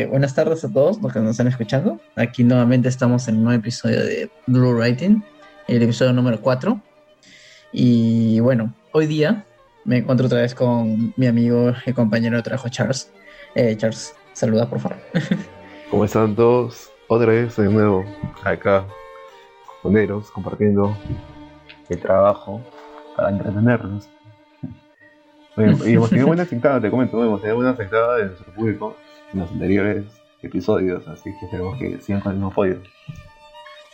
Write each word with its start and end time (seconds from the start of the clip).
Eh, 0.00 0.06
buenas 0.06 0.34
tardes 0.34 0.64
a 0.64 0.72
todos 0.72 0.98
los 1.02 1.12
que 1.12 1.18
nos 1.18 1.32
están 1.32 1.46
escuchando. 1.46 2.00
Aquí 2.16 2.42
nuevamente 2.42 2.88
estamos 2.88 3.28
en 3.28 3.36
un 3.36 3.44
nuevo 3.44 3.60
episodio 3.60 4.02
de 4.02 4.30
Blue 4.46 4.72
Writing, 4.72 5.22
el 5.68 5.82
episodio 5.82 6.14
número 6.14 6.40
4. 6.40 6.80
Y 7.70 8.40
bueno, 8.40 8.72
hoy 8.92 9.06
día 9.06 9.44
me 9.84 9.98
encuentro 9.98 10.24
otra 10.24 10.40
vez 10.40 10.54
con 10.54 11.12
mi 11.18 11.26
amigo 11.26 11.74
y 11.84 11.92
compañero 11.92 12.38
de 12.38 12.42
trabajo 12.42 12.70
Charles. 12.70 13.12
Eh, 13.54 13.76
Charles, 13.76 14.14
saluda 14.32 14.70
por 14.70 14.80
favor. 14.80 14.96
¿Cómo 15.90 16.06
están 16.06 16.34
todos? 16.34 16.90
Otra 17.06 17.26
vez 17.26 17.54
de 17.56 17.68
nuevo 17.68 18.02
acá 18.42 18.86
con 19.82 19.98
ellos, 19.98 20.30
compartiendo 20.30 20.96
el 21.90 22.00
trabajo 22.00 22.62
para 23.16 23.28
entretenerlos. 23.28 24.08
Y 25.58 25.92
hemos 25.92 26.08
tenido 26.08 26.28
buena 26.28 26.44
afectada, 26.44 26.80
te 26.80 26.90
comento, 26.90 27.22
hemos 27.22 27.42
tenido 27.42 27.56
buena 27.56 27.72
afectada 27.72 28.16
de 28.16 28.26
nuestro 28.26 28.54
público 28.54 28.96
en 29.32 29.40
los 29.40 29.50
anteriores 29.50 30.04
episodios, 30.42 31.06
así 31.08 31.30
que 31.38 31.46
tenemos 31.46 31.78
que 31.78 32.00
sigan 32.00 32.20
con 32.20 32.32
el 32.32 32.38
mismo 32.38 32.50
apoyo. 32.50 32.80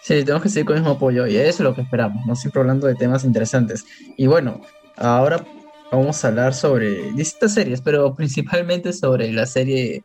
Sí, 0.02 0.22
tenemos 0.22 0.42
que 0.42 0.48
seguir 0.48 0.66
con 0.66 0.76
el 0.76 0.82
mismo 0.82 0.94
apoyo 0.96 1.26
y 1.26 1.36
eso 1.36 1.48
es 1.48 1.60
lo 1.60 1.74
que 1.74 1.80
esperamos, 1.80 2.24
¿no? 2.26 2.36
Siempre 2.36 2.60
hablando 2.60 2.86
de 2.86 2.94
temas 2.94 3.24
interesantes. 3.24 3.84
Y 4.16 4.26
bueno, 4.26 4.60
ahora 4.96 5.44
vamos 5.90 6.24
a 6.24 6.28
hablar 6.28 6.54
sobre 6.54 7.12
distintas 7.12 7.54
series, 7.54 7.80
pero 7.80 8.14
principalmente 8.16 8.92
sobre 8.92 9.32
la 9.32 9.46
serie 9.46 10.04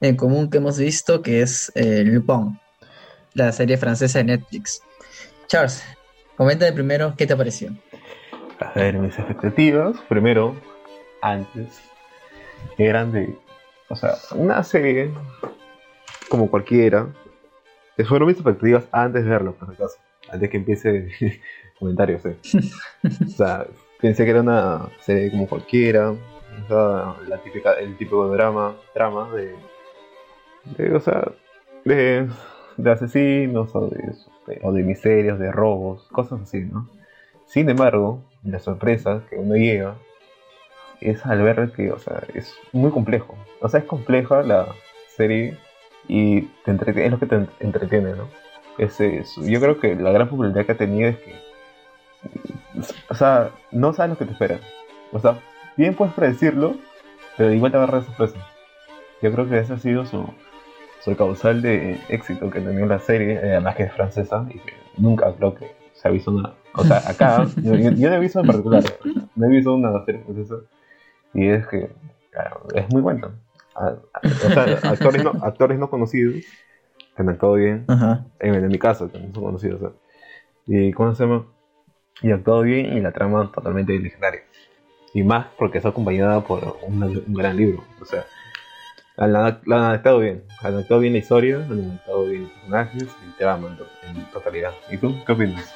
en 0.00 0.16
común 0.16 0.50
que 0.50 0.58
hemos 0.58 0.78
visto, 0.78 1.20
que 1.22 1.42
es 1.42 1.72
eh, 1.74 2.02
Lupin, 2.04 2.58
la 3.34 3.52
serie 3.52 3.76
francesa 3.76 4.18
de 4.18 4.24
Netflix. 4.24 4.82
Charles, 5.46 5.84
coméntame 6.36 6.72
primero 6.72 7.14
qué 7.16 7.26
te 7.26 7.36
pareció. 7.36 7.70
A 8.60 8.72
ver, 8.74 8.98
mis 8.98 9.18
expectativas, 9.18 9.96
primero, 10.08 10.54
antes, 11.22 11.80
eran 12.78 13.10
de, 13.10 13.36
o 13.90 13.96
sea, 13.96 14.14
una 14.36 14.62
serie 14.62 15.10
como 16.28 16.48
cualquiera, 16.48 17.08
que 17.96 18.04
fueron 18.04 18.28
mis 18.28 18.36
expectativas 18.36 18.88
antes 18.92 19.24
de 19.24 19.30
verlo, 19.30 19.52
por 19.54 19.70
acaso, 19.70 19.96
antes 20.30 20.48
que 20.48 20.56
empiece 20.56 21.10
comentarios, 21.78 22.24
¿eh? 22.24 22.36
o 23.02 23.28
sea, 23.28 23.66
pensé 24.00 24.24
que 24.24 24.30
era 24.30 24.40
una 24.40 24.88
serie 25.00 25.30
como 25.30 25.48
cualquiera, 25.48 26.12
o 26.12 26.68
sea, 26.68 27.16
la 27.26 27.38
típica, 27.42 27.74
el 27.74 27.98
de 27.98 28.06
drama, 28.06 28.76
drama 28.94 29.28
de, 29.32 29.56
de 30.76 30.94
o 30.94 31.00
sea, 31.00 31.32
de, 31.84 32.28
asesinos 32.86 33.74
o 33.74 33.88
de, 33.88 34.14
o 34.62 34.72
de 34.72 34.82
miserios, 34.84 35.38
de 35.40 35.50
robos, 35.50 36.08
cosas 36.12 36.42
así, 36.42 36.60
¿no? 36.60 36.88
Sin 37.46 37.68
embargo, 37.68 38.22
la 38.44 38.60
sorpresa 38.60 39.24
que 39.28 39.36
uno 39.36 39.56
llega 39.56 39.96
es 41.00 41.24
al 41.24 41.42
ver 41.42 41.72
que, 41.72 41.90
o 41.90 41.98
sea, 41.98 42.22
es 42.34 42.54
muy 42.72 42.90
complejo. 42.90 43.36
O 43.60 43.68
sea, 43.68 43.80
es 43.80 43.86
compleja 43.86 44.42
la 44.42 44.66
serie 45.08 45.56
y 46.08 46.42
te 46.64 46.70
entretiene, 46.70 47.06
es 47.06 47.12
lo 47.12 47.18
que 47.18 47.26
te 47.26 47.46
entretiene, 47.60 48.12
¿no? 48.12 48.28
Es, 48.78 49.00
es, 49.00 49.34
yo 49.36 49.60
creo 49.60 49.78
que 49.78 49.94
la 49.94 50.12
gran 50.12 50.28
popularidad 50.28 50.66
que 50.66 50.72
ha 50.72 50.76
tenido 50.76 51.08
es 51.08 51.16
que, 51.18 51.34
o 53.08 53.14
sea, 53.14 53.50
no 53.70 53.92
sabes 53.92 54.10
lo 54.10 54.18
que 54.18 54.24
te 54.26 54.32
espera. 54.32 54.58
O 55.12 55.18
sea, 55.18 55.38
bien 55.76 55.94
puedes 55.94 56.14
predecirlo, 56.14 56.76
pero 57.36 57.52
igual 57.52 57.72
te 57.72 57.78
va 57.78 57.84
a 57.84 58.02
sorpresa. 58.02 58.38
Yo 59.22 59.32
creo 59.32 59.48
que 59.48 59.58
ese 59.58 59.74
ha 59.74 59.78
sido 59.78 60.06
su, 60.06 60.26
su 61.04 61.16
causal 61.16 61.60
de 61.62 61.98
éxito 62.08 62.50
que 62.50 62.60
tenía 62.60 62.86
la 62.86 62.98
serie, 62.98 63.34
eh, 63.34 63.52
además 63.52 63.76
que 63.76 63.82
es 63.84 63.92
francesa 63.92 64.46
y 64.48 64.58
que 64.58 64.74
nunca 64.96 65.32
creo 65.34 65.54
que 65.54 65.74
se 65.92 66.08
ha 66.08 66.10
visto 66.10 66.30
una. 66.30 66.54
O 66.74 66.84
sea, 66.84 67.02
acá, 67.06 67.46
yo, 67.56 67.74
yo, 67.74 67.90
yo 67.90 68.08
no 68.08 68.16
he 68.16 68.20
visto 68.20 68.40
en 68.40 68.46
particular, 68.46 68.82
no 69.34 69.46
he 69.46 69.50
visto 69.50 69.74
una 69.74 70.04
serie 70.04 70.22
francesa 70.24 70.56
y 71.34 71.48
es 71.48 71.66
que 71.66 71.90
claro, 72.30 72.66
es 72.74 72.88
muy 72.90 73.02
bueno. 73.02 73.32
O 73.74 74.28
sea, 74.28 74.62
actores 74.90 75.24
no, 75.24 75.32
actores 75.42 75.78
no 75.78 75.90
conocidos 75.90 76.44
que 77.16 77.22
han 77.22 77.28
actuado 77.28 77.54
bien, 77.54 77.86
en, 78.40 78.54
en, 78.54 78.68
mi 78.68 78.78
caso, 78.78 79.10
que 79.10 79.18
no 79.18 79.32
son 79.34 79.44
conocidos. 79.44 79.80
¿sabes? 79.80 79.96
Y 80.66 80.92
¿cómo 80.92 81.14
se 81.14 81.24
llama? 81.24 81.46
Y 82.22 82.30
actuado 82.30 82.62
bien 82.62 82.96
y 82.96 83.00
la 83.00 83.12
trama 83.12 83.50
totalmente 83.52 83.98
legendaria. 83.98 84.42
Y 85.12 85.22
más 85.22 85.46
porque 85.58 85.78
está 85.78 85.88
acompañada 85.88 86.42
por 86.42 86.78
un, 86.86 87.02
un 87.02 87.34
gran 87.34 87.56
libro. 87.56 87.82
O 88.00 88.04
sea, 88.04 88.24
la, 89.16 89.46
han 89.46 89.72
adaptado 89.72 90.20
bien. 90.20 90.44
Han 90.60 90.74
adaptado 90.74 91.00
bien 91.00 91.12
la 91.14 91.18
historia, 91.18 91.56
han 91.56 91.72
adaptado 91.72 92.26
bien 92.26 92.42
los 92.42 92.52
personajes 92.52 93.02
y 93.02 93.38
trama 93.38 93.76
en, 94.02 94.16
en 94.16 94.24
totalidad. 94.30 94.72
¿Y 94.90 94.96
tú 94.98 95.14
qué 95.26 95.32
opinas? 95.32 95.74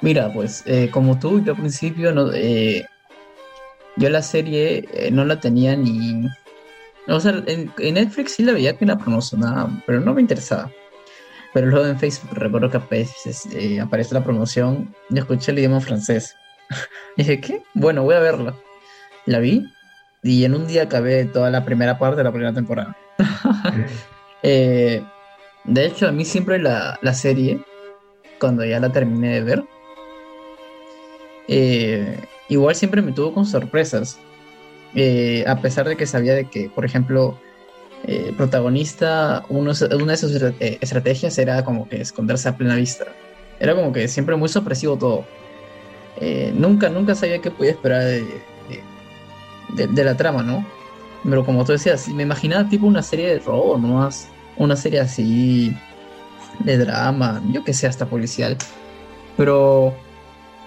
Mira, 0.00 0.32
pues 0.32 0.62
eh, 0.66 0.90
como 0.92 1.18
tú, 1.18 1.42
yo 1.42 1.52
al 1.52 1.58
principio 1.58 2.12
no, 2.12 2.32
eh, 2.32 2.86
yo 3.98 4.08
la 4.10 4.22
serie 4.22 4.88
eh, 4.92 5.10
no 5.10 5.24
la 5.24 5.40
tenía 5.40 5.76
ni... 5.76 6.26
O 7.08 7.20
sea, 7.20 7.42
en, 7.46 7.72
en, 7.78 7.94
Netflix 7.94 8.32
sí 8.32 8.42
la 8.42 8.52
veía 8.52 8.76
que 8.76 8.84
la 8.84 8.98
promocionaba, 8.98 9.70
pero 9.86 10.00
no 10.00 10.14
me 10.14 10.20
interesaba. 10.20 10.70
Pero 11.54 11.68
luego 11.68 11.86
en 11.86 11.98
Facebook 11.98 12.30
recuerdo 12.34 12.70
que 12.70 12.76
aparece, 12.76 13.32
eh, 13.52 13.80
aparece 13.80 14.14
la 14.14 14.22
promoción, 14.22 14.94
yo 15.08 15.20
escuché 15.20 15.52
el 15.52 15.58
idioma 15.58 15.80
francés. 15.80 16.36
y 17.16 17.22
dije, 17.22 17.40
¿qué? 17.40 17.62
Bueno, 17.74 18.02
voy 18.02 18.14
a 18.14 18.20
verla. 18.20 18.54
La 19.24 19.38
vi 19.38 19.66
y 20.22 20.44
en 20.44 20.54
un 20.54 20.66
día 20.66 20.84
acabé 20.84 21.24
toda 21.24 21.50
la 21.50 21.64
primera 21.64 21.98
parte 21.98 22.16
de 22.16 22.24
la 22.24 22.32
primera 22.32 22.52
temporada. 22.52 22.96
eh, 24.42 25.02
de 25.64 25.86
hecho, 25.86 26.08
a 26.08 26.12
mí 26.12 26.24
siempre 26.24 26.58
la, 26.58 26.98
la, 27.02 27.14
serie, 27.14 27.64
cuando 28.38 28.64
ya 28.64 28.80
la 28.80 28.90
terminé 28.90 29.34
de 29.34 29.42
ver, 29.42 29.64
eh, 31.48 32.18
igual 32.48 32.74
siempre 32.74 33.02
me 33.02 33.12
tuvo 33.12 33.34
con 33.34 33.46
sorpresas. 33.46 34.18
Eh, 34.94 35.44
a 35.46 35.60
pesar 35.60 35.88
de 35.88 35.96
que 35.96 36.06
sabía 36.06 36.34
de 36.34 36.46
que, 36.46 36.70
por 36.70 36.84
ejemplo, 36.84 37.38
eh, 38.04 38.32
protagonista, 38.36 39.44
uno, 39.48 39.72
una 40.00 40.12
de 40.12 40.16
sus 40.16 40.40
eh, 40.40 40.78
estrategias 40.80 41.36
era 41.38 41.64
como 41.64 41.88
que 41.88 42.00
esconderse 42.00 42.48
a 42.48 42.56
plena 42.56 42.76
vista. 42.76 43.06
Era 43.60 43.74
como 43.74 43.92
que 43.92 44.06
siempre 44.08 44.36
muy 44.36 44.48
sorpresivo 44.48 44.96
todo. 44.96 45.24
Eh, 46.20 46.52
nunca, 46.54 46.88
nunca 46.88 47.14
sabía 47.14 47.40
qué 47.40 47.50
podía 47.50 47.72
esperar 47.72 48.04
de, 48.04 48.24
de, 49.74 50.04
la 50.04 50.16
trama, 50.16 50.42
¿no? 50.42 50.64
Pero 51.24 51.44
como 51.44 51.64
tú 51.64 51.72
decías, 51.72 52.08
me 52.08 52.22
imaginaba 52.22 52.68
tipo 52.68 52.86
una 52.86 53.02
serie 53.02 53.28
de 53.28 53.38
robo, 53.40 53.76
nomás. 53.78 54.28
Una 54.56 54.76
serie 54.76 55.00
así 55.00 55.76
de 56.60 56.78
drama, 56.78 57.42
yo 57.52 57.64
que 57.64 57.72
sé, 57.72 57.86
hasta 57.86 58.06
policial. 58.06 58.56
Pero 59.36 59.94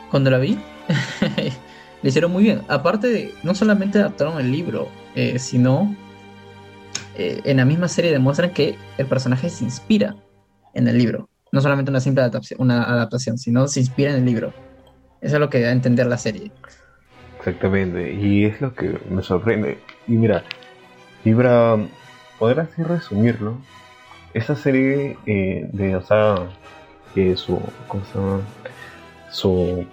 cuando 0.10 0.30
la 0.30 0.38
vi, 0.38 0.60
le 2.02 2.10
hicieron 2.10 2.32
muy 2.32 2.44
bien. 2.44 2.62
Aparte 2.68 3.08
de, 3.08 3.34
no 3.44 3.54
solamente 3.56 4.00
adaptaron 4.00 4.40
el 4.40 4.52
libro, 4.52 4.90
eh, 5.16 5.40
sino 5.40 5.96
eh, 7.16 7.42
en 7.44 7.58
la 7.58 7.66
misma 7.66 7.88
serie 7.88 8.12
demuestran 8.12 8.52
que 8.52 8.76
el 8.98 9.06
personaje 9.06 9.50
se 9.50 9.64
inspira 9.64 10.16
en 10.74 10.88
el 10.88 10.98
libro. 10.98 11.30
No 11.52 11.62
solamente 11.62 11.92
una 11.92 12.00
simple 12.00 12.22
adaptación, 12.22 12.62
una 12.62 12.84
adaptación, 12.84 13.38
sino 13.38 13.68
se 13.68 13.82
inspira 13.82 14.12
en 14.12 14.18
el 14.18 14.26
libro. 14.26 14.54
Eso 15.22 15.36
es 15.36 15.40
lo 15.40 15.50
que 15.50 15.62
da 15.62 15.70
a 15.70 15.74
entender 15.74 16.08
la 16.08 16.18
serie. 16.18 16.52
Exactamente, 17.38 18.14
y 18.14 18.46
es 18.46 18.62
lo 18.62 18.74
que 18.74 19.00
me 19.10 19.22
sorprende. 19.22 19.80
Y 20.08 20.14
mira, 20.14 20.44
y 21.26 21.34
para 21.34 21.78
poder 22.40 22.62
así 22.62 22.82
resumirlo, 22.84 23.58
esa 24.34 24.56
serie 24.56 25.18
eh, 25.26 25.70
de, 25.74 25.96
o 25.96 26.02
sea, 26.02 26.36
que 27.14 27.36
su, 27.36 27.60
¿cómo 27.88 28.06
se 28.06 28.18
llama? 28.18 28.42
Su, 29.32 29.86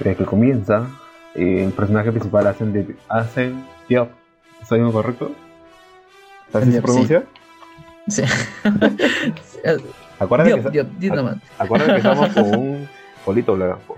de 0.00 0.14
que 0.14 0.24
comienza 0.24 0.88
eh, 1.34 1.64
el 1.64 1.72
personaje 1.72 2.10
principal 2.10 2.46
hacen 2.46 2.72
de 2.72 2.96
hacen 3.08 3.64
Diop. 3.88 4.10
¿Estoy 4.60 4.80
en 4.80 4.86
lo 4.86 4.92
correcto? 4.92 5.32
¿Así 6.52 6.72
se 6.72 6.82
pronuncia? 6.82 7.24
Sí. 8.08 8.22
acuérdate, 10.18 10.50
Diop, 10.50 10.64
que, 10.64 10.70
Diop, 10.70 10.88
Diop 10.98 11.14
nomás. 11.16 11.36
acuérdate 11.58 11.92
que 11.92 11.98
estamos 11.98 12.28
con 12.30 12.44
un 12.56 12.88
polito 13.24 13.54
blanco. 13.54 13.96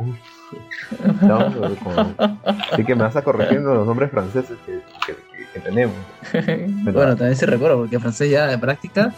Estamos 1.05 1.79
con, 1.79 2.15
así 2.73 2.85
que 2.85 2.95
me 2.95 3.03
vas 3.03 3.17
a 3.17 3.23
corrigiendo 3.23 3.75
los 3.75 3.87
nombres 3.87 4.11
franceses 4.11 4.57
que, 4.67 4.81
que, 5.07 5.17
que 5.53 5.61
tenemos. 5.61 5.97
bueno, 6.93 7.17
también 7.17 7.37
se 7.37 7.47
recuerda 7.47 7.77
porque 7.77 7.99
francés 7.99 8.31
ya 8.31 8.47
de 8.47 8.59
práctica 8.59 9.15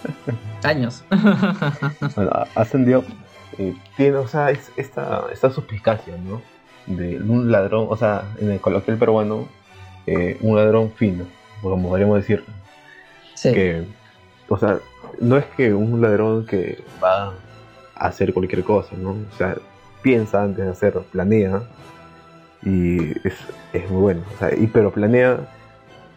años. 0.63 1.05
bueno, 2.15 2.31
hacen 2.55 2.85
Diop 2.85 3.05
eh, 3.59 3.75
tiene, 3.97 4.17
o 4.17 4.27
sea, 4.27 4.51
es 4.51 4.71
esta, 4.77 5.25
esta 5.33 5.51
suspicacia, 5.51 6.17
¿no? 6.17 6.41
De 6.87 7.17
un 7.21 7.51
ladrón, 7.51 7.87
o 7.89 7.97
sea, 7.97 8.25
en 8.41 8.51
el 8.51 8.61
coloquial 8.61 8.97
peruano, 8.97 9.49
eh, 10.07 10.37
un 10.41 10.57
ladrón 10.57 10.93
fino, 10.93 11.25
como 11.63 11.89
podríamos 11.89 12.19
decir. 12.19 12.45
Sí. 13.35 13.53
Que, 13.53 13.85
o 14.49 14.59
sea, 14.59 14.79
no 15.21 15.37
es 15.37 15.45
que 15.57 15.73
un 15.73 16.01
ladrón 16.01 16.47
que 16.47 16.83
va 17.03 17.33
a 17.95 18.07
hacer 18.07 18.33
cualquier 18.35 18.65
cosa, 18.65 18.95
¿no? 18.97 19.11
O 19.11 19.37
sea, 19.37 19.57
piensa 20.03 20.43
antes 20.43 20.65
de 20.65 20.71
hacerlo, 20.71 21.05
planea, 21.11 21.63
y 22.63 23.11
es, 23.27 23.35
es 23.73 23.91
muy 23.91 24.03
bueno. 24.03 24.23
O 24.35 24.39
sea, 24.39 24.55
y, 24.55 24.67
pero 24.67 24.91
planea, 24.91 25.39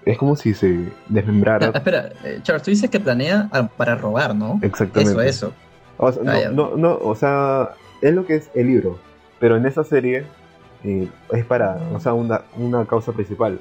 es 0.06 0.18
como 0.18 0.36
si 0.36 0.54
se 0.54 0.90
desmembrara. 1.08 1.68
Ah, 1.68 1.78
espera, 1.78 2.10
eh, 2.24 2.40
Charles, 2.44 2.64
tú 2.64 2.72
dices 2.72 2.90
que 2.90 3.00
planea 3.00 3.50
para 3.76 3.96
robar, 3.96 4.36
¿no? 4.36 4.60
Exactamente. 4.62 5.12
Eso, 5.12 5.22
eso. 5.22 5.54
O 5.98 6.12
sea, 6.12 6.22
Ah, 6.26 6.50
no, 6.52 6.72
no, 6.72 6.78
no, 6.78 6.98
o 7.02 7.16
sea, 7.16 7.72
es 8.02 8.14
lo 8.14 8.26
que 8.26 8.36
es 8.36 8.50
el 8.54 8.68
libro, 8.68 9.00
pero 9.40 9.58
en 9.58 9.66
esa 9.66 9.84
serie 9.84 10.26
eh, 10.88 11.08
es 11.34 11.46
para, 11.46 11.76
o 11.94 12.00
sea, 12.00 12.14
una, 12.14 12.42
una 12.58 12.86
causa 12.86 13.12
principal, 13.12 13.60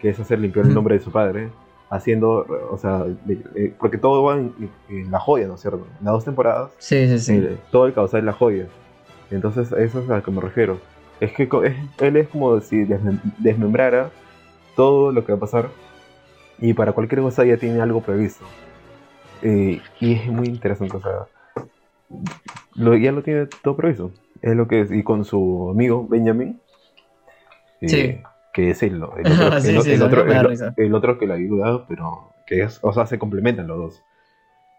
que 0.00 0.10
es 0.10 0.20
hacer 0.20 0.38
limpiar 0.38 0.66
el 0.66 0.74
nombre 0.74 0.94
de 0.96 1.00
su 1.00 1.10
padre, 1.10 1.50
haciendo, 1.90 2.46
o 2.70 2.76
sea, 2.78 2.98
de- 3.24 3.36
de- 3.36 3.74
porque 3.78 3.98
todo 3.98 4.22
va 4.22 4.36
en, 4.36 4.52
en 4.88 5.10
la 5.10 5.18
joya, 5.18 5.46
¿no 5.48 5.54
es 5.54 5.60
cierto? 5.60 5.86
En 5.98 6.04
las 6.04 6.12
dos 6.14 6.24
temporadas, 6.24 6.70
Sí, 6.78 7.08
sí, 7.08 7.18
sí. 7.18 7.32
eh, 7.34 7.56
todo 7.72 7.86
el 7.86 7.94
causal 7.94 8.20
es 8.20 8.26
la 8.26 8.32
joya. 8.32 8.66
Entonces, 9.30 9.72
eso 9.72 10.00
es 10.00 10.10
a 10.10 10.16
lo 10.16 10.22
que 10.22 10.30
me 10.30 10.40
refiero. 10.40 10.78
Es 11.20 11.32
que 11.32 11.42
es- 11.44 11.76
él 12.02 12.16
es 12.16 12.28
como 12.28 12.60
si 12.60 12.76
desmem- 12.84 13.20
desmembrara 13.38 14.10
todo 14.76 15.10
lo 15.12 15.24
que 15.24 15.32
va 15.32 15.38
a 15.38 15.40
pasar 15.40 15.68
y 16.60 16.72
para 16.74 16.92
cualquier 16.92 17.20
cosa 17.22 17.44
ya 17.44 17.56
tiene 17.56 17.80
algo 17.80 18.00
previsto. 18.02 18.44
Eh, 19.42 19.80
y 20.00 20.12
es 20.14 20.26
muy 20.28 20.46
interesante, 20.48 20.96
o 20.96 21.00
sea, 21.00 21.26
lo, 22.76 22.96
ya 22.96 23.12
lo 23.12 23.22
tiene 23.22 23.46
todo 23.62 23.76
previsto. 23.76 24.12
Es 24.42 24.54
lo 24.54 24.68
que 24.68 24.82
es, 24.82 24.92
y 24.92 25.02
con 25.02 25.24
su 25.24 25.68
amigo 25.70 26.06
Benjamin, 26.08 26.60
eh, 27.80 27.88
Sí. 27.88 28.22
que 28.52 28.70
es 28.70 28.82
el, 28.82 28.94
el 28.96 29.02
otro, 29.02 29.20
Sí, 29.60 29.68
el- 29.76 29.82
sí, 29.82 29.90
el 29.90 29.94
eso 29.96 30.06
otro- 30.06 30.22
el- 30.22 31.18
que 31.18 31.26
lo 31.26 31.34
ayuda, 31.34 31.86
pero 31.86 32.32
que 32.46 32.62
es, 32.62 32.78
o 32.82 32.92
sea, 32.92 33.06
se 33.06 33.18
complementan 33.18 33.66
los 33.66 33.78
dos. 33.78 34.02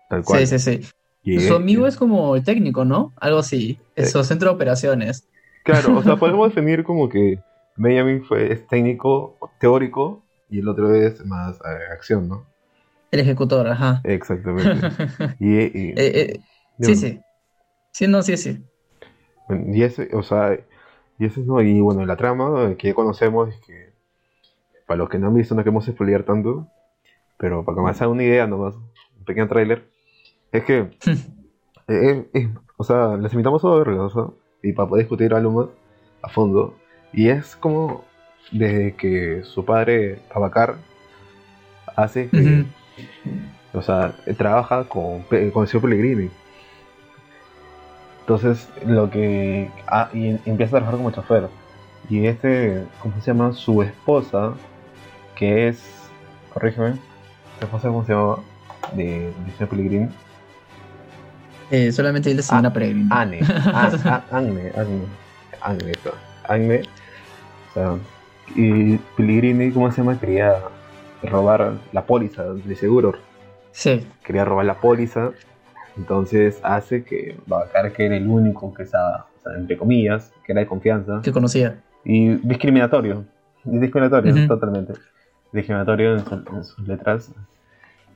Tal 0.09 0.23
cual. 0.23 0.45
Sí, 0.47 0.57
sí, 0.59 0.79
sí. 0.81 0.89
Y 1.23 1.39
Su 1.41 1.55
amigo 1.55 1.85
es 1.85 1.97
como 1.97 2.35
el 2.35 2.43
técnico, 2.43 2.85
¿no? 2.85 3.13
Algo 3.17 3.39
así. 3.39 3.77
Eh. 3.95 4.03
Es 4.03 4.11
su 4.11 4.23
centro 4.23 4.49
de 4.49 4.55
operaciones. 4.55 5.27
Claro, 5.63 5.97
o 5.97 6.03
sea, 6.03 6.15
podemos 6.17 6.53
definir 6.53 6.83
como 6.83 7.09
que 7.09 7.39
Benjamin 7.75 8.23
fue, 8.23 8.51
es 8.51 8.65
técnico, 8.67 9.37
teórico, 9.59 10.23
y 10.49 10.59
el 10.59 10.67
otro 10.67 10.93
es 10.95 11.23
más 11.25 11.57
eh, 11.57 11.93
acción, 11.93 12.27
¿no? 12.27 12.45
El 13.11 13.19
ejecutor, 13.19 13.67
ajá. 13.67 14.01
Exactamente. 14.03 14.87
Y, 15.39 15.55
y- 15.59 15.93
eh, 15.97 16.39
sí, 16.79 16.95
sí. 16.95 17.19
Sí, 17.91 18.07
no, 18.07 18.21
sí, 18.23 18.37
sí. 18.37 18.63
y 19.73 19.83
ese, 19.83 20.09
o 20.13 20.23
sea, 20.23 20.57
y 21.19 21.25
ese 21.25 21.41
no, 21.41 21.61
y 21.61 21.81
bueno, 21.81 22.05
la 22.05 22.15
trama 22.15 22.75
que 22.77 22.87
ya 22.87 22.93
conocemos 22.93 23.49
es 23.49 23.57
que, 23.59 23.91
para 24.87 24.99
los 24.99 25.09
que 25.09 25.19
no 25.19 25.27
han 25.27 25.35
visto, 25.35 25.53
no 25.53 25.61
queremos 25.63 25.85
spoilear 25.85 26.23
tanto, 26.23 26.67
pero 27.37 27.63
para 27.65 27.75
que 27.75 27.81
me 27.81 27.89
hagan 27.89 28.09
una 28.09 28.23
idea 28.23 28.47
nomás, 28.47 28.75
un 28.75 29.25
pequeño 29.25 29.47
tráiler, 29.49 29.89
es 30.53 30.63
que, 30.63 30.89
eh, 31.89 32.29
eh, 32.33 32.49
o 32.77 32.83
sea, 32.85 33.17
les 33.17 33.33
invitamos 33.33 33.63
a 33.65 33.69
verlo, 33.69 34.05
o 34.05 34.09
sea, 34.09 34.23
y 34.63 34.71
para 34.71 34.87
poder 34.87 35.03
discutir 35.03 35.33
algo 35.33 35.51
más 35.51 35.67
a 36.21 36.29
fondo, 36.29 36.75
y 37.11 37.27
es 37.27 37.57
como 37.57 38.05
desde 38.51 38.95
que 38.95 39.43
su 39.43 39.65
padre, 39.65 40.21
Abacar, 40.33 40.77
hace 41.95 42.29
que, 42.29 42.65
o 43.73 43.81
sea, 43.81 44.15
trabaja 44.37 44.85
con, 44.85 45.23
con 45.23 45.63
el 45.63 45.67
señor 45.67 45.81
Pellegrini. 45.81 46.29
Entonces, 48.29 48.69
lo 48.85 49.09
que. 49.09 49.71
ah, 49.87 50.07
y 50.13 50.37
empieza 50.47 50.77
a 50.77 50.79
trabajar 50.81 50.97
como 50.97 51.09
chofer. 51.09 51.47
Y 52.11 52.27
este, 52.27 52.83
¿cómo 53.01 53.15
se 53.19 53.31
llama? 53.31 53.53
Su 53.53 53.81
esposa, 53.81 54.53
que 55.35 55.69
es. 55.69 55.81
Corrígeme. 56.53 56.91
Su 57.57 57.65
esposa, 57.65 57.87
¿cómo 57.87 58.05
se 58.05 58.13
llama? 58.13 58.35
De, 58.93 59.33
de 59.45 59.51
señor 59.57 59.69
Pellegrini. 59.69 60.09
Eh, 61.71 61.91
solamente 61.91 62.29
él 62.29 62.37
es 62.37 62.51
una 62.51 62.67
Ah, 62.69 62.73
peregrina. 62.73 63.07
Anne. 63.21 63.39
Ah, 63.65 63.91
ah. 64.05 64.21
Agne, 64.31 65.91
esto. 65.91 66.13
Agne. 66.47 66.81
O 67.71 67.73
sea, 67.73 67.95
y 68.55 68.95
Pellegrini, 69.17 69.71
¿cómo 69.71 69.89
se 69.91 70.01
llama? 70.03 70.19
Quería 70.19 70.53
robar 71.23 71.73
la 71.93 72.05
póliza 72.05 72.43
de 72.43 72.75
seguro. 72.75 73.13
Sí. 73.71 74.05
quería 74.23 74.45
robar 74.45 74.65
la 74.65 74.75
póliza, 74.75 75.31
entonces 75.99 76.59
hace 76.63 77.03
que 77.03 77.37
Babacar, 77.45 77.91
que 77.93 78.05
era 78.05 78.15
el 78.17 78.27
único 78.27 78.73
que 78.73 78.83
estaba, 78.83 79.27
o 79.37 79.41
sea, 79.43 79.53
entre 79.57 79.77
comillas, 79.77 80.31
que 80.45 80.53
era 80.53 80.61
de 80.61 80.67
confianza, 80.67 81.21
Que 81.23 81.31
conocía. 81.31 81.81
y 82.03 82.35
discriminatorio, 82.37 83.25
y 83.65 83.77
discriminatorio 83.79 84.33
totalmente, 84.47 84.93
discriminatorio 85.51 86.13
en, 86.13 86.25
su- 86.25 86.43
en 86.55 86.63
sus 86.63 86.87
letras, 86.87 87.31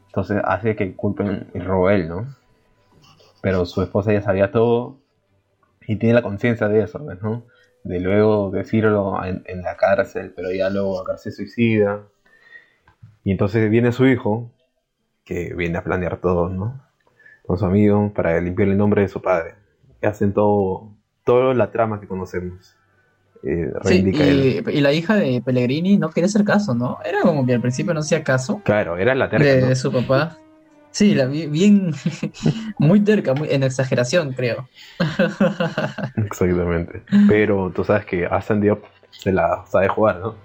entonces 0.08 0.42
hace 0.46 0.76
que 0.76 0.96
culpen 0.96 1.48
el 1.54 1.68
él, 1.92 2.08
¿no? 2.08 2.28
Pero 3.42 3.66
su 3.66 3.82
esposa 3.82 4.14
ya 4.14 4.22
sabía 4.22 4.52
todo 4.52 4.98
y 5.88 5.98
tiene 5.98 6.16
la 6.16 6.22
conciencia 6.22 6.68
de 6.70 6.84
eso, 6.84 7.00
¿no? 7.22 7.44
De 7.84 8.00
luego 8.00 8.50
decirlo 8.52 9.24
en, 9.26 9.44
en 9.46 9.62
la 9.62 9.76
cárcel, 9.76 10.32
pero 10.36 10.52
ya 10.52 10.70
luego 10.70 10.94
Babacar 10.96 11.18
se 11.20 11.32
suicida. 11.32 12.02
Y 13.24 13.32
entonces 13.32 13.70
viene 13.70 13.92
su 13.92 14.06
hijo, 14.08 14.52
que 15.26 15.54
viene 15.56 15.78
a 15.80 15.84
planear 15.84 16.18
todo, 16.22 16.50
¿no? 16.50 16.82
Con 17.46 17.58
su 17.58 17.66
amigo 17.66 18.12
para 18.14 18.40
limpiar 18.40 18.70
el 18.70 18.78
nombre 18.78 19.02
de 19.02 19.08
su 19.08 19.22
padre. 19.22 19.56
Y 20.02 20.06
hacen 20.06 20.34
todo, 20.34 20.92
toda 21.24 21.54
la 21.54 21.72
trama 21.72 22.00
que 22.00 22.08
conocemos. 22.08 22.76
Eh, 23.44 23.72
Sí, 23.84 24.04
y, 24.06 24.70
y 24.78 24.82
la 24.82 24.94
hija 24.94 25.16
de 25.16 25.42
Pellegrini 25.42 25.98
no 25.98 26.10
quería 26.10 26.28
hacer 26.28 26.46
caso, 26.46 26.74
¿no? 26.74 27.00
Era 27.06 27.22
como 27.22 27.46
que 27.46 27.54
al 27.54 27.62
principio 27.62 27.94
no 27.94 28.00
hacía 28.00 28.24
caso 28.24 28.62
Claro, 28.64 28.98
era 28.98 29.14
la 29.16 29.30
terca, 29.30 29.46
de 29.46 29.68
¿no? 29.68 29.76
su 29.76 29.92
papá. 29.92 30.38
Sí, 30.92 31.16
la 31.16 31.26
vi 31.26 31.48
bien, 31.48 31.92
muy 32.78 33.00
terca, 33.02 33.34
muy, 33.34 33.50
en 33.50 33.64
exageración, 33.64 34.32
creo. 34.34 34.70
Exactamente. 36.16 37.02
Pero 37.28 37.72
tú 37.72 37.84
sabes 37.84 38.06
que 38.06 38.26
Hassan 38.26 38.62
Diop 38.62 38.84
se 39.10 39.32
la 39.32 39.66
sabe 39.66 39.88
jugar, 39.88 40.20
¿no? 40.20 40.36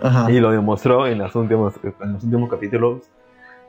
Ajá. 0.00 0.30
Y 0.30 0.40
lo 0.40 0.50
demostró 0.50 1.06
en, 1.06 1.18
las 1.18 1.34
últimas, 1.34 1.74
en 2.00 2.12
los 2.12 2.24
últimos 2.24 2.50
capítulos 2.50 3.02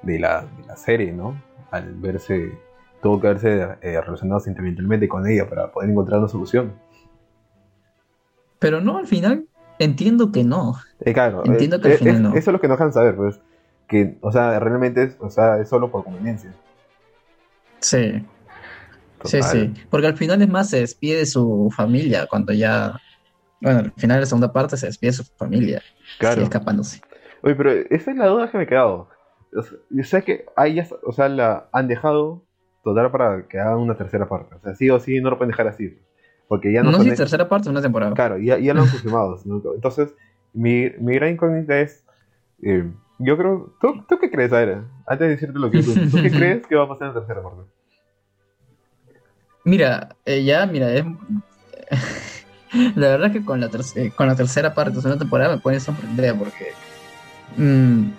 de 0.03 0.19
la, 0.19 0.41
de 0.41 0.67
la 0.67 0.75
serie, 0.75 1.11
¿no? 1.11 1.35
Al 1.71 1.93
verse, 1.95 2.57
tuvo 3.01 3.19
que 3.19 3.27
verse 3.27 3.77
eh, 3.81 4.01
relacionado 4.01 4.39
sentimentalmente 4.39 5.07
con 5.07 5.27
ella 5.27 5.49
para 5.49 5.71
poder 5.71 5.89
encontrar 5.89 6.19
una 6.19 6.27
solución. 6.27 6.73
Pero 8.59 8.81
no, 8.81 8.97
al 8.97 9.07
final 9.07 9.45
entiendo 9.79 10.31
que 10.31 10.43
no. 10.43 10.75
Eh, 11.01 11.13
claro, 11.13 11.43
Entiendo 11.45 11.77
eh, 11.77 11.81
que 11.81 11.87
al 11.87 11.93
eh, 11.93 11.97
final 11.97 12.23
no. 12.23 12.29
Eso 12.29 12.49
es 12.49 12.53
lo 12.53 12.59
que 12.59 12.67
nos 12.67 12.77
dejan 12.77 12.93
saber, 12.93 13.15
pues. 13.15 13.39
Que, 13.87 14.17
o 14.21 14.31
sea, 14.31 14.59
realmente 14.59 15.03
es, 15.03 15.17
o 15.19 15.29
sea, 15.29 15.59
es 15.59 15.69
solo 15.69 15.89
por 15.91 16.03
conveniencia. 16.03 16.53
Sí, 17.79 18.25
sí, 19.23 19.41
sí. 19.43 19.73
Porque 19.89 20.07
al 20.07 20.17
final 20.17 20.41
es 20.41 20.49
más, 20.49 20.69
se 20.69 20.79
despide 20.79 21.19
de 21.19 21.25
su 21.25 21.71
familia 21.75 22.27
cuando 22.27 22.53
ya. 22.53 22.99
Bueno, 23.61 23.79
al 23.79 23.93
final 23.93 24.17
de 24.17 24.21
la 24.21 24.25
segunda 24.25 24.51
parte 24.51 24.77
se 24.77 24.87
despide 24.87 25.11
de 25.11 25.17
su 25.17 25.23
familia. 25.23 25.81
Claro. 26.19 26.35
Sigue 26.35 26.43
escapándose. 26.45 27.01
Oye, 27.43 27.55
pero 27.55 27.71
esa 27.71 28.11
es 28.11 28.17
la 28.17 28.27
duda 28.27 28.51
que 28.51 28.57
me 28.57 28.63
he 28.65 28.67
quedado. 28.67 29.09
O 29.55 29.61
sea, 29.63 29.77
yo 29.89 30.03
sé 30.03 30.23
que 30.23 30.45
ahí 30.55 30.75
ya, 30.75 30.87
o 31.03 31.11
sea, 31.11 31.29
la 31.29 31.69
han 31.71 31.87
dejado 31.87 32.43
total 32.83 33.11
para 33.11 33.47
que 33.47 33.59
hagan 33.59 33.77
una 33.79 33.95
tercera 33.97 34.27
parte. 34.27 34.55
O 34.55 34.59
sea, 34.59 34.75
sí 34.75 34.89
o 34.89 34.99
sí 34.99 35.19
no 35.19 35.29
lo 35.29 35.37
pueden 35.37 35.51
dejar 35.51 35.67
así. 35.67 35.97
Porque 36.47 36.71
ya 36.71 36.81
no, 36.83 36.91
No 36.91 36.97
son 36.97 37.05
si 37.05 37.11
es- 37.11 37.17
tercera 37.17 37.49
parte 37.49 37.67
o 37.67 37.71
una 37.71 37.81
temporada. 37.81 38.13
Claro, 38.13 38.37
ya, 38.37 38.57
ya 38.57 38.73
lo 38.73 38.81
han 38.81 38.89
confirmado. 38.89 39.37
Entonces, 39.75 40.13
mi, 40.53 40.89
mi 40.99 41.15
gran 41.15 41.31
incógnita 41.31 41.79
es. 41.79 42.05
eh, 42.63 42.89
yo 43.19 43.35
creo. 43.37 43.73
¿tú, 43.81 44.05
¿Tú 44.07 44.17
qué 44.19 44.29
crees, 44.31 44.53
Aira? 44.53 44.85
Antes 45.07 45.27
de 45.27 45.33
decirte 45.35 45.59
lo 45.59 45.69
que 45.71 45.81
tú. 45.81 45.93
¿Tú 46.09 46.17
qué 46.21 46.29
crees 46.31 46.65
que 46.67 46.75
va 46.75 46.83
a 46.83 46.87
pasar 46.87 47.07
en 47.09 47.13
la 47.15 47.19
tercera 47.21 47.41
parte? 47.43 47.61
Mira, 49.63 50.15
eh, 50.25 50.43
ya, 50.43 50.65
mira, 50.65 50.93
es... 50.93 51.03
la 52.95 53.07
verdad 53.09 53.31
que 53.31 53.43
con 53.43 53.59
la, 53.59 53.69
eh, 53.95 54.11
con 54.15 54.27
la 54.27 54.35
tercera 54.35 54.73
parte 54.73 54.91
de 54.95 55.01
segunda 55.01 55.19
temporada 55.19 55.55
me 55.55 55.61
pueden 55.61 55.81
sorprender 55.81 56.35
porque 56.37 56.67
mm, 57.57 58.09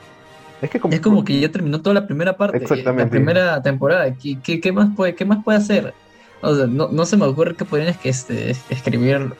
Es 0.61 0.71
que 0.71 0.81
como, 0.81 0.95
es 0.95 1.01
como 1.01 1.25
que 1.25 1.39
ya 1.39 1.51
terminó 1.51 1.81
toda 1.81 1.95
la 1.95 2.07
primera 2.07 2.37
parte, 2.37 2.57
eh, 2.59 2.61
Exactamente. 2.63 3.05
la 3.05 3.11
primera 3.11 3.63
temporada. 3.63 4.13
¿Qué, 4.15 4.39
qué, 4.43 4.61
qué 4.61 4.73
más 4.73 4.89
puede, 4.97 5.15
qué 5.15 5.25
más 5.25 5.43
puede 5.45 5.59
hacer? 5.59 5.95
O 6.41 6.55
sea, 6.55 6.67
no, 6.67 6.89
no 6.89 7.05
se 7.05 7.17
me 7.17 7.25
ocurre 7.27 7.55
que 7.55 7.65
podrían 7.65 7.91
es 7.91 7.99
que, 7.99 8.09
este, 8.09 8.51
escribir, 8.71 9.17
eh, 9.17 9.31